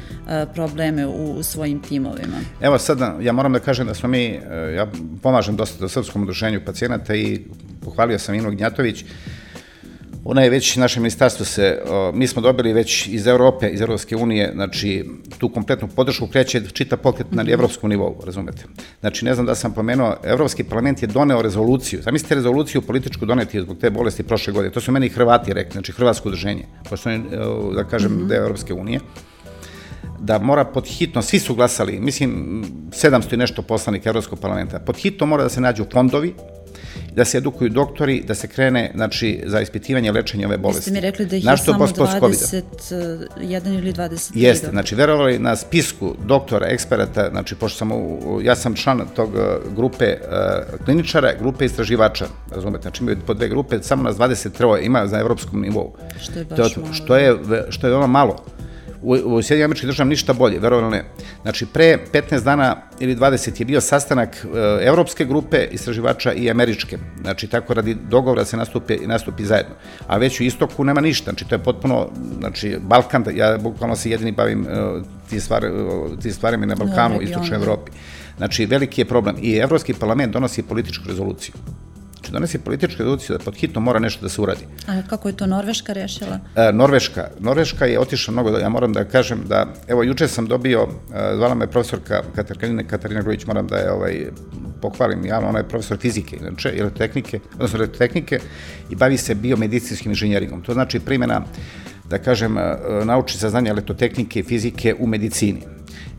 probleme 0.54 1.08
u, 1.08 1.32
u 1.32 1.44
svojim 1.44 1.82
timovima. 1.82 2.38
Evo 2.62 2.78
sad, 2.78 3.00
ja 3.22 3.32
moram 3.32 3.54
da 3.54 3.60
kažem 3.60 3.88
da 3.88 3.94
smo 3.94 4.10
mi, 4.10 4.26
e, 4.26 4.74
ja 4.76 4.88
pomažem 5.22 5.56
dosta 5.56 5.82
da 5.82 5.90
srpskom 5.90 6.22
udruženju 6.22 6.62
pacijenata 6.66 7.16
i 7.16 7.42
pohvalio 7.82 8.20
sam 8.20 8.36
Inu 8.36 8.52
Gnjatović, 8.52 9.06
Ona 10.30 10.42
je 10.42 10.50
već, 10.50 10.76
naše 10.76 11.00
ministarstvo 11.00 11.46
se, 11.46 11.82
mi 12.13 12.28
smo 12.28 12.42
dobili 12.42 12.74
već 12.74 13.08
iz 13.08 13.28
Europe, 13.28 13.70
iz 13.70 13.82
Evropske 13.82 14.15
unije, 14.15 14.52
znači 14.54 15.06
tu 15.38 15.50
kompletnu 15.50 15.88
podršku 15.88 16.28
kreće 16.28 16.62
čita 16.74 16.98
pokret 16.98 17.32
na 17.32 17.44
mhm. 17.44 17.52
evropskom 17.52 17.89
nivou, 17.89 18.22
razumete. 18.26 18.63
Znači, 19.00 19.26
ne 19.26 19.34
znam 19.34 19.46
da 19.46 19.56
sam 19.56 19.74
pomenuo, 19.74 20.15
Evropski 20.24 20.63
parlament 20.63 21.02
je 21.02 21.08
doneo 21.08 21.42
rezoluciju, 21.42 22.02
zamislite 22.02 22.36
rezoluciju 22.36 22.82
političku 22.82 23.26
doneti 23.26 23.62
zbog 23.62 23.78
te 23.78 23.89
bolesti 23.89 24.24
prošle 24.24 24.54
godine, 24.54 24.74
to 24.74 24.82
su 24.82 24.92
meni 24.92 25.10
Hrvati 25.10 25.54
rekli, 25.54 25.72
znači 25.72 25.92
Hrvatsko 25.92 26.30
udruženje, 26.30 26.65
pošto 26.89 27.10
je, 27.10 27.22
da 27.76 27.84
kažem, 27.84 28.12
mm 28.12 28.20
-hmm. 28.20 28.28
deo 28.28 28.44
Evropske 28.44 28.74
unije, 28.74 29.00
da 30.20 30.39
mora 30.39 30.65
pod 30.65 30.88
hitno, 30.88 31.22
svi 31.22 31.39
su 31.39 31.56
glasali, 31.56 32.00
mislim 32.00 32.63
700 32.89 33.34
i 33.34 33.38
nešto 33.38 33.62
poslanika 33.62 34.10
Evropskog 34.10 34.39
parlamenta, 34.39 34.80
pod 34.80 34.98
hitno 34.98 35.26
mora 35.26 35.44
da 35.44 35.50
se 35.50 35.62
nađu 35.62 35.86
fondovi, 35.92 36.34
da 37.15 37.25
se 37.25 37.38
edukuju 37.38 37.69
doktori, 37.69 38.23
da 38.28 38.36
se 38.36 38.47
krene 38.47 38.91
znači, 38.95 39.43
za 39.45 39.62
ispitivanje 39.62 40.12
lečenja 40.12 40.47
ove 40.47 40.58
bolesti. 40.58 40.80
Jeste 40.80 40.91
mi 40.91 40.99
rekli 40.99 41.25
da 41.25 41.36
ih 41.36 41.45
je 41.45 41.58
samo 41.58 41.88
21 41.88 42.63
eh, 43.38 43.78
ili 43.78 43.93
20 43.93 44.32
Jeste, 44.34 44.69
znači 44.69 44.95
verovali 44.95 45.39
na 45.39 45.56
spisku 45.56 46.15
doktora, 46.25 46.67
eksperata, 46.67 47.30
znači 47.32 47.56
pošto 47.56 47.78
sam, 47.78 47.91
u, 47.91 48.39
ja 48.43 48.56
sam 48.56 48.75
član 48.75 49.02
tog 49.15 49.30
eh, 49.36 49.41
grupe 49.75 50.06
uh, 50.06 50.86
kliničara, 50.86 51.34
grupe 51.39 51.65
istraživača, 51.65 52.25
razumete, 52.52 52.82
znači 52.82 53.04
imaju 53.04 53.17
po 53.28 53.34
dve 53.34 53.47
grupe, 53.47 53.80
samo 53.82 54.04
nas 54.04 54.15
23 54.15 54.86
ima 54.86 55.08
za 55.08 55.19
evropskom 55.19 55.62
nivou. 55.62 55.93
Što 56.19 56.39
je 56.39 56.45
baš 56.45 56.73
to, 56.73 56.82
malo. 56.82 56.93
Što 56.93 57.17
je, 57.17 57.38
što 57.69 57.88
je 57.88 57.91
veoma 57.91 58.08
malo 58.08 58.45
u, 59.02 59.12
u 59.12 59.42
Sjedinim 59.42 59.66
američkih 59.66 59.88
državama 59.88 60.10
ništa 60.10 60.34
bolje, 60.34 60.60
verovali 60.60 60.92
ne. 60.92 61.04
Znači, 61.42 61.66
pre 61.66 61.98
15 62.14 62.44
dana 62.44 62.76
ili 63.00 63.16
20 63.16 63.60
je 63.60 63.66
bio 63.66 63.82
sastanak 63.82 64.36
e, 64.36 64.88
evropske 64.88 65.26
grupe 65.26 65.68
istraživača 65.72 66.34
i 66.34 66.50
američke. 66.52 66.98
Znači, 67.22 67.48
tako 67.48 67.74
radi 67.74 67.98
dogovora 68.10 68.46
se 68.46 68.58
nastupi, 68.58 68.98
nastupi 69.06 69.46
zajedno. 69.46 69.76
A 70.08 70.18
već 70.18 70.40
u 70.40 70.44
istoku 70.44 70.84
nema 70.84 71.02
ništa. 71.02 71.32
Znači, 71.32 71.46
to 71.46 71.56
je 71.56 71.64
potpuno, 71.64 72.10
znači, 72.40 72.78
Balkan, 72.82 73.26
ja 73.36 73.58
bukvalno 73.58 73.96
se 73.96 74.12
jedini 74.12 74.32
bavim 74.32 74.62
uh, 74.62 75.04
ti, 75.30 75.40
stvar, 75.40 75.66
uh, 75.66 76.20
ti 76.20 76.32
stvarima 76.32 76.66
na 76.66 76.76
Balkanu, 76.76 77.16
no, 77.16 77.22
istočnoj 77.22 77.58
Evropi. 77.58 77.92
Znači, 78.38 78.66
veliki 78.66 79.02
je 79.02 79.06
problem. 79.06 79.36
I 79.42 79.56
Evropski 79.56 79.94
parlament 79.94 80.34
donosi 80.34 80.64
političku 80.64 81.04
rezoluciju. 81.08 81.54
Znači, 82.30 82.39
donesi 82.39 82.60
političku 82.60 82.98
rezoluciju 83.00 83.38
da 83.38 83.44
pod 83.44 83.56
hitno 83.56 83.82
mora 83.82 84.00
nešto 84.00 84.22
da 84.22 84.30
se 84.30 84.42
uradi. 84.42 84.62
A 84.88 85.02
kako 85.10 85.28
je 85.28 85.38
to 85.38 85.46
Norveška 85.46 85.94
rešila? 85.94 86.39
E, 86.56 86.72
Norveška. 86.74 87.30
Norveška 87.39 87.86
je 87.86 88.00
otišla 88.00 88.32
mnogo, 88.32 88.58
ja 88.58 88.70
moram 88.70 88.94
da 88.94 89.06
kažem 89.06 89.42
da, 89.48 89.65
evo, 89.88 90.04
juče 90.04 90.28
sam 90.28 90.46
dobio, 90.46 90.88
e, 91.13 91.36
zvala 91.36 91.56
me 91.56 91.68
profesorka 91.68 92.22
Katarina, 92.36 92.84
Katarina 92.84 93.22
Grujić, 93.22 93.46
moram 93.46 93.68
da 93.68 93.78
je 93.78 93.92
ovaj, 93.92 94.26
pohvalim 94.82 95.26
javno, 95.26 95.50
ona 95.50 95.60
je 95.60 95.68
profesor 95.68 95.98
fizike, 95.98 96.38
inače, 96.42 96.74
elektrotehnike, 96.78 97.39
odnosno 97.54 97.78
elektrotehnike 97.78 98.39
i 98.89 98.96
bavi 98.96 99.18
se 99.18 99.36
biomedicinskim 99.36 100.12
inženjeringom. 100.12 100.62
To 100.62 100.74
znači 100.74 101.00
primjena, 101.00 101.42
da 102.10 102.18
kažem, 102.18 102.58
e, 102.58 102.78
nauči 103.06 103.38
saznanja 103.38 103.72
elektrotehnike 103.72 104.39
i 104.39 104.44
fizike 104.44 104.96
u 105.00 105.08
medicini. 105.08 105.62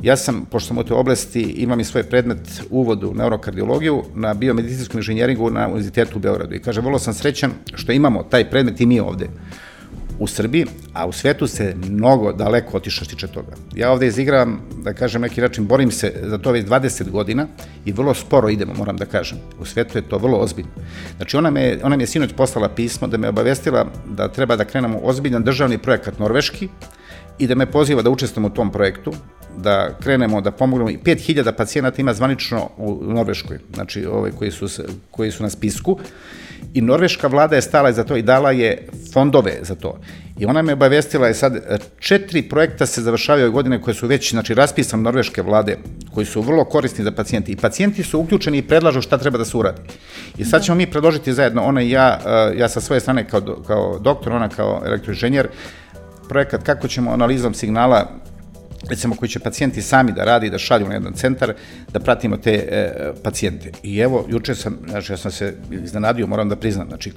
Ja 0.03 0.17
sam, 0.17 0.47
pošto 0.51 0.69
sam 0.69 0.79
u 0.79 0.85
toj 0.85 0.97
oblasti, 0.97 1.43
imam 1.43 1.81
i 1.81 1.85
svoj 1.85 2.03
predmet 2.03 2.63
uvod 2.71 3.05
u 3.05 3.15
neurokardiologiju 3.15 4.05
na 4.15 4.35
biomedicinskom 4.35 4.99
inženjeringu 4.99 5.51
na 5.51 5.67
Univerzitetu 5.67 6.17
u 6.17 6.21
Beogradu. 6.21 6.55
I 6.55 6.63
kažem, 6.63 6.85
vrlo 6.85 6.99
sam 6.99 7.15
srećan 7.15 7.51
što 7.75 7.93
imamo 7.93 8.23
taj 8.23 8.51
predmet 8.51 8.81
i 8.81 8.87
mi 8.87 9.01
ovde 9.01 9.29
u 10.19 10.27
Srbiji, 10.27 10.67
a 10.93 11.07
u 11.07 11.13
svetu 11.13 11.47
se 11.47 11.75
mnogo 11.89 12.33
daleko 12.33 12.77
otišao 12.77 13.07
tiče 13.07 13.27
toga. 13.27 13.53
Ja 13.75 13.93
ovde 13.93 14.07
izigravam, 14.07 14.61
da 14.85 14.93
kažem 14.93 15.23
neki 15.23 15.41
način, 15.41 15.67
borim 15.67 15.91
se 15.91 16.13
za 16.23 16.39
to 16.39 16.53
već 16.53 16.67
20 16.67 17.11
godina 17.11 17.47
i 17.85 17.93
vrlo 17.93 18.15
sporo 18.15 18.49
idemo, 18.49 18.75
moram 18.75 18.97
da 18.97 19.07
kažem. 19.07 19.39
U 19.61 19.65
svetu 19.65 19.99
je 19.99 20.09
to 20.09 20.19
vrlo 20.19 20.39
ozbiljno. 20.39 20.71
Znači, 21.17 21.37
ona, 21.37 21.51
me, 21.51 21.79
ona 21.83 21.97
mi 21.97 22.03
je 22.03 22.07
sinoć 22.07 22.33
poslala 22.37 22.69
pismo 22.69 23.09
da 23.09 23.17
me 23.17 23.29
obavestila 23.29 23.87
da 24.07 24.29
treba 24.29 24.57
da 24.57 24.65
krenemo 24.65 24.99
ozbiljan 25.03 25.45
državni 25.45 25.79
projekat 25.79 26.19
norveški 26.19 26.69
i 27.40 27.46
da 27.46 27.55
me 27.55 27.66
poziva 27.66 28.03
da 28.03 28.11
učestvujem 28.11 28.44
u 28.44 28.55
tom 28.55 28.72
projektu, 28.72 29.12
da 29.57 29.96
krenemo 30.03 30.40
da 30.40 30.50
pomognemo. 30.50 30.90
5000 31.05 31.53
pacijenata 31.53 32.00
ima 32.00 32.14
zvanično 32.14 32.68
u 32.76 32.98
Norveškoj, 33.03 33.59
znači 33.74 34.07
ove 34.07 34.31
koji 34.33 34.50
su, 34.50 34.68
koji 35.11 35.31
su 35.31 35.42
na 35.42 35.50
spisku. 35.50 35.98
I 36.74 36.81
norveška 36.81 37.26
vlada 37.26 37.57
je 37.57 37.62
stala 37.62 37.92
za 37.92 38.05
to 38.05 38.16
i 38.16 38.22
dala 38.22 38.50
je 38.50 38.88
fondove 39.12 39.59
za 39.62 39.74
to. 39.74 39.98
I 40.38 40.46
ona 40.46 40.62
me 40.62 40.72
obavestila 40.72 41.26
je 41.26 41.35
sad, 41.35 41.81
četiri 41.98 42.42
projekta 42.42 42.87
se 42.87 43.03
završavaju 43.03 43.44
ove 43.44 43.53
godine 43.53 43.81
koje 43.83 43.94
su 43.94 44.07
već, 44.07 44.31
znači, 44.31 44.55
raspisan 44.55 45.03
norveške 45.03 45.42
vlade, 45.42 45.79
koji 46.14 46.26
su 46.26 46.40
vrlo 46.40 46.64
korisni 46.64 47.05
za 47.05 47.12
pacijenti. 47.12 47.53
I 47.53 47.57
pacijenti 47.57 48.03
su 48.03 48.20
uključeni 48.20 48.59
i 48.59 48.62
predlažu 48.62 49.00
šta 49.00 49.18
treba 49.18 49.38
da 49.38 49.44
se 49.44 49.57
uradi. 49.57 49.81
I 50.38 50.44
sad 50.44 50.61
da. 50.61 50.64
ćemo 50.64 50.76
mi 50.76 50.90
predložiti 50.90 51.33
zajedno, 51.33 51.62
ona 51.62 51.83
i 51.83 51.90
ja, 51.90 52.20
ja 52.57 52.68
sa 52.68 52.81
svoje 52.81 53.00
strane 53.00 53.29
kao, 53.29 53.40
kao 53.66 53.98
doktor, 53.98 54.33
ona 54.33 54.48
kao 54.48 54.83
elektroinženjer, 54.87 55.48
projekat 56.31 56.62
kako 56.62 56.88
ćemo 56.88 57.11
analizom 57.11 57.55
signala 57.55 58.07
recimo 58.90 59.14
koji 59.16 59.29
će 59.29 59.38
pacijenti 59.38 59.83
sami 59.83 60.12
da 60.12 60.24
radi, 60.24 60.50
da 60.50 60.59
šalju 60.59 60.88
na 60.88 60.94
jedan 60.94 61.12
centar, 61.12 61.55
da 61.92 62.00
pratimo 62.00 62.37
te 62.37 62.53
e, 62.53 63.12
pacijente. 63.22 63.70
I 63.83 63.98
evo, 63.98 64.26
juče 64.29 64.55
sam, 64.55 64.79
znači 64.88 65.12
ja 65.12 65.16
sam 65.16 65.31
se 65.31 65.55
iznenadio, 65.70 66.26
moram 66.26 66.48
da 66.48 66.57
priznam, 66.57 66.88
znači 66.88 67.12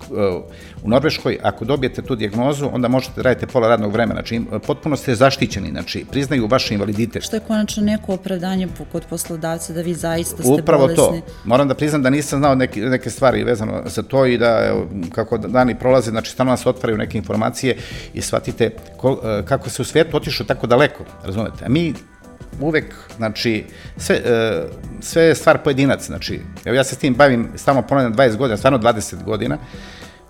u 0.83 0.89
Norveškoj 0.89 1.37
ako 1.43 1.65
dobijete 1.65 2.01
tu 2.01 2.15
dijagnozu, 2.15 2.69
onda 2.73 2.87
možete 2.87 3.13
da 3.15 3.21
radite 3.21 3.47
pola 3.47 3.67
radnog 3.67 3.91
vremena, 3.93 4.21
znači 4.21 4.41
potpuno 4.67 4.95
ste 4.95 5.15
zaštićeni, 5.15 5.69
znači 5.71 6.05
priznaju 6.11 6.47
vaš 6.47 6.71
invaliditet. 6.71 7.23
Što 7.23 7.35
je 7.35 7.39
konačno 7.39 7.83
neko 7.83 8.13
opravdanje 8.13 8.67
kod 8.91 9.05
poslodavca 9.09 9.73
da 9.73 9.81
vi 9.81 9.93
zaista 9.93 10.43
ste 10.43 10.51
Upravo 10.51 10.81
bolesni? 10.81 11.03
Upravo 11.03 11.21
to. 11.21 11.33
Moram 11.43 11.67
da 11.67 11.75
priznam 11.75 12.03
da 12.03 12.09
nisam 12.09 12.39
znao 12.39 12.55
neke, 12.55 12.81
neke 12.81 13.09
stvari 13.09 13.43
vezano 13.43 13.83
za 13.85 14.03
to 14.03 14.25
i 14.25 14.37
da, 14.37 14.65
evo, 14.67 14.87
kako 15.11 15.37
dani 15.37 15.79
prolaze, 15.79 16.11
znači 16.11 16.31
stalno 16.31 16.51
nas 16.51 16.65
otvaraju 16.65 16.97
neke 16.97 17.17
informacije 17.17 17.77
i 18.13 18.21
shvatite 18.21 18.69
ko, 18.97 19.19
e, 19.23 19.45
kako 19.45 19.69
se 19.69 19.81
u 19.81 19.85
svijetu 19.85 20.17
otišao 20.17 20.45
tako 20.45 20.67
daleko, 20.67 21.03
razumete? 21.23 21.62
A 21.65 21.69
mi 21.69 21.93
uvek, 22.61 22.95
znači, 23.17 23.65
sve, 23.97 24.15
e, 24.15 24.63
sve 25.01 25.23
je 25.23 25.35
stvar 25.35 25.63
pojedinac, 25.63 26.05
znači, 26.05 26.39
evo 26.65 26.75
ja 26.75 26.83
se 26.83 26.95
s 26.95 26.97
tim 26.97 27.13
bavim, 27.13 27.49
stalno 27.55 27.81
ponavljam 27.81 28.13
20 28.13 28.35
godina, 28.37 28.57
stvarno 28.57 28.79
20 28.79 29.23
godina, 29.23 29.57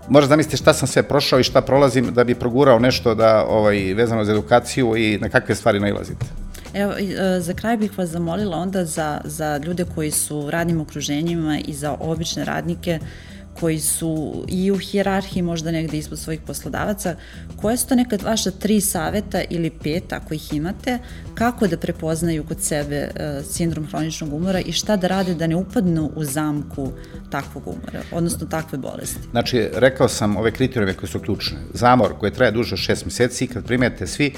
možda 0.08 0.28
zamislite 0.28 0.56
šta 0.56 0.72
sam 0.74 0.88
sve 0.88 1.02
prošao 1.02 1.40
i 1.40 1.44
šta 1.44 1.60
prolazim 1.60 2.14
da 2.14 2.24
bi 2.24 2.34
progurao 2.34 2.78
nešto 2.78 3.14
da, 3.14 3.44
ovaj, 3.48 3.94
vezano 3.94 4.24
za 4.24 4.32
edukaciju 4.32 4.96
i 4.96 5.18
na 5.18 5.28
kakve 5.28 5.54
stvari 5.54 5.80
nailazite. 5.80 6.26
Evo, 6.74 6.92
e, 6.92 7.40
za 7.40 7.54
kraj 7.54 7.76
bih 7.76 7.98
vas 7.98 8.08
zamolila 8.08 8.56
onda 8.56 8.84
za, 8.84 9.20
za 9.24 9.56
ljude 9.56 9.84
koji 9.94 10.10
su 10.10 10.38
u 10.38 10.50
radnim 10.50 10.80
okruženjima 10.80 11.58
i 11.58 11.74
za 11.74 11.96
obične 12.00 12.44
radnike, 12.44 12.98
uh, 13.02 13.33
koji 13.60 13.80
su 13.80 14.44
i 14.48 14.70
u 14.70 14.78
hijerarhiji 14.78 15.42
možda 15.42 15.70
negde 15.70 15.98
ispod 15.98 16.18
svojih 16.18 16.40
poslodavaca, 16.46 17.16
koje 17.56 17.76
su 17.76 17.88
to 17.88 17.94
nekad 17.94 18.22
vaša 18.22 18.50
tri 18.50 18.80
saveta 18.80 19.42
ili 19.50 19.70
pet, 19.70 20.12
ako 20.12 20.34
ih 20.34 20.52
imate, 20.52 20.98
kako 21.34 21.66
da 21.66 21.76
prepoznaju 21.76 22.44
kod 22.44 22.60
sebe 22.60 23.08
uh, 23.08 23.46
sindrom 23.46 23.86
hroničnog 23.86 24.32
umora 24.32 24.60
i 24.60 24.72
šta 24.72 24.96
da 24.96 25.06
rade 25.06 25.34
da 25.34 25.46
ne 25.46 25.56
upadnu 25.56 26.10
u 26.16 26.24
zamku 26.24 26.92
takvog 27.30 27.66
umora, 27.66 28.02
odnosno 28.12 28.46
takve 28.46 28.78
bolesti? 28.78 29.28
Znači, 29.30 29.68
rekao 29.74 30.08
sam 30.08 30.36
ove 30.36 30.50
kriterijume 30.50 30.94
koje 30.94 31.08
su 31.08 31.20
ključne. 31.20 31.58
Zamor 31.74 32.18
koji 32.18 32.32
traje 32.32 32.52
duže 32.52 32.74
od 32.74 32.78
šest 32.78 33.04
meseci, 33.04 33.46
kad 33.46 33.64
primete 33.64 34.06
svi 34.06 34.32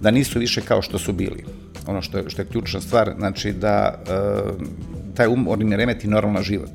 da 0.00 0.10
nisu 0.10 0.38
više 0.38 0.60
kao 0.60 0.82
što 0.82 0.98
su 0.98 1.12
bili. 1.12 1.44
Ono 1.86 2.02
što 2.02 2.18
je, 2.18 2.24
što 2.30 2.42
je 2.42 2.46
ključna 2.46 2.80
stvar, 2.80 3.14
znači 3.18 3.52
da 3.52 4.02
uh, 4.02 4.66
taj 5.14 5.26
umor 5.26 5.58
ne 5.58 5.76
remeti 5.76 6.08
normalan 6.08 6.42
život 6.42 6.70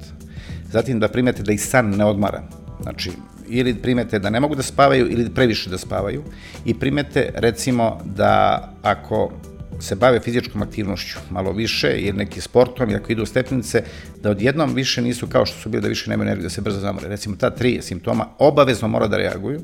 Zatim 0.71 0.99
da 0.99 1.08
primete 1.08 1.43
da 1.43 1.51
ih 1.51 1.62
san 1.62 1.89
ne 1.89 2.05
odmara. 2.05 2.43
Znači, 2.82 3.12
ili 3.47 3.73
primete 3.73 4.19
da 4.19 4.29
ne 4.29 4.39
mogu 4.39 4.55
da 4.55 4.63
spavaju 4.63 5.08
ili 5.12 5.29
previše 5.29 5.69
da 5.69 5.77
spavaju 5.77 6.23
i 6.65 6.73
primete 6.73 7.32
recimo 7.36 8.01
da 8.05 8.73
ako 8.82 9.32
se 9.79 9.95
bave 9.95 10.19
fizičkom 10.19 10.62
aktivnošću 10.62 11.17
malo 11.29 11.51
više 11.51 11.88
ili 11.97 12.17
neki 12.17 12.41
sportom 12.41 12.89
i 12.89 12.95
ako 12.95 13.12
idu 13.12 13.23
u 13.23 13.25
stepenice, 13.25 13.84
da 14.21 14.29
odjednom 14.29 14.73
više 14.73 15.01
nisu 15.01 15.27
kao 15.27 15.45
što 15.45 15.60
su 15.60 15.69
bili, 15.69 15.82
da 15.82 15.88
više 15.88 16.10
nemaju 16.10 16.27
energiju, 16.27 16.43
da 16.43 16.49
se 16.49 16.62
brzo 16.62 16.79
zamore. 16.79 17.08
Recimo, 17.08 17.36
ta 17.36 17.49
tri 17.49 17.79
simptoma 17.82 18.27
obavezno 18.39 18.88
mora 18.88 19.08
da 19.08 19.17
reaguju 19.17 19.62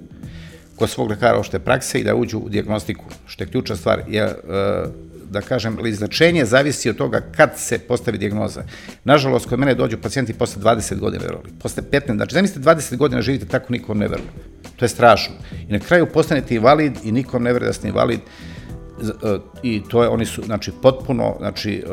kod 0.76 0.90
svog 0.90 1.10
lekara 1.10 1.40
ošte 1.40 1.60
prakse 1.60 2.00
i 2.00 2.04
da 2.04 2.16
uđu 2.16 2.38
u 2.40 2.50
diagnostiku, 2.50 3.06
što 3.26 3.44
je 3.44 3.48
ključna 3.48 3.76
stvar. 3.76 4.02
Je, 4.10 4.36
da 5.36 5.42
kažem, 5.42 5.78
izlečenje 5.86 6.46
zavisi 6.46 6.90
od 6.90 6.98
toga 6.98 7.22
kad 7.36 7.52
se 7.58 7.80
postavi 7.80 8.18
dijagnoza. 8.18 8.64
Nažalost, 9.04 9.50
kod 9.50 9.60
mene 9.60 9.76
dođu 9.76 9.98
pacijenti 9.98 10.34
posle 10.34 10.62
20 10.62 11.00
godina, 11.00 11.24
verovali. 11.24 11.52
Posle 11.60 11.84
15, 11.92 12.16
znači, 12.16 12.34
zamislite 12.34 12.70
20 12.70 12.98
godina 12.98 13.22
živite 13.22 13.46
tako, 13.46 13.74
nikom 13.74 13.98
ne 13.98 14.08
veruje. 14.08 14.30
To 14.76 14.86
je 14.86 14.90
strašno. 14.90 15.36
I 15.70 15.74
na 15.74 15.80
kraju 15.80 16.08
postanete 16.14 16.56
invalid 16.56 16.94
i 17.04 17.12
nikom 17.12 17.44
ne 17.44 17.54
veruje 17.54 17.68
da 17.68 17.74
ste 17.74 17.88
invalid 17.88 18.20
e, 18.20 18.55
i 19.64 19.84
to 19.90 20.04
je, 20.04 20.10
oni 20.10 20.26
su, 20.26 20.42
znači, 20.42 20.72
potpuno, 20.82 21.36
znači, 21.40 21.84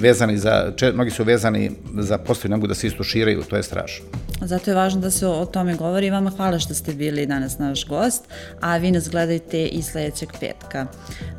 vezani 0.00 0.38
za, 0.38 0.72
če, 0.76 0.92
mnogi 0.92 1.10
su 1.10 1.24
vezani 1.24 1.70
za 1.98 2.18
postoji, 2.18 2.50
mogu 2.50 2.66
da 2.66 2.74
se 2.74 2.86
istuširaju, 2.86 3.42
to 3.42 3.56
je 3.56 3.62
strašno. 3.62 4.06
Zato 4.40 4.70
je 4.70 4.74
važno 4.74 5.00
da 5.00 5.10
se 5.10 5.26
o, 5.26 5.46
tome 5.46 5.76
govori 5.76 6.06
i 6.06 6.10
vama 6.10 6.30
hvala 6.30 6.58
što 6.58 6.74
ste 6.74 6.94
bili 6.94 7.26
danas 7.26 7.58
naš 7.58 7.86
gost, 7.88 8.24
a 8.60 8.76
vi 8.76 8.90
nas 8.90 9.10
gledajte 9.10 9.66
i 9.66 9.82
sledećeg 9.82 10.28
petka. 10.40 10.86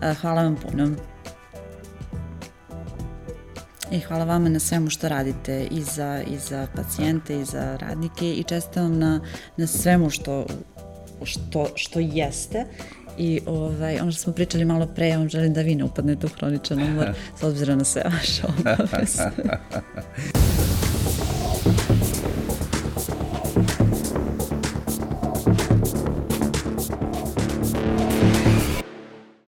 E, 0.01 0.13
hvala 0.13 0.43
vam 0.43 0.55
puno. 0.55 0.89
I 3.91 3.99
hvala 3.99 4.25
vama 4.25 4.49
na 4.49 4.59
svemu 4.59 4.89
što 4.89 5.09
radite 5.09 5.67
i 5.71 5.81
za, 5.81 6.21
i 6.27 6.37
za 6.37 6.67
pacijente 6.75 7.39
i 7.41 7.45
za 7.45 7.77
radnike 7.77 8.33
i 8.33 8.43
čestitam 8.43 8.83
vam 8.83 8.99
na, 8.99 9.21
na 9.57 9.67
svemu 9.67 10.09
što, 10.09 10.45
što, 11.23 11.67
što 11.75 11.99
jeste 11.99 12.65
i 13.19 13.41
ovaj, 13.45 13.99
ono 13.99 14.12
što 14.12 14.21
smo 14.21 14.34
pričali 14.34 14.65
malo 14.65 14.86
pre, 14.86 15.08
ja 15.08 15.17
vam 15.17 15.29
želim 15.29 15.53
da 15.53 15.62
vi 15.62 15.75
ne 15.75 15.84
upadnete 15.84 16.25
u 16.25 16.29
hroničan 16.29 16.84
umor 16.84 17.08
s 17.39 17.43
obzirom 17.43 17.77
na 17.77 17.84
sve 17.84 18.01
vaše 18.05 18.43
obaveze. 18.60 19.23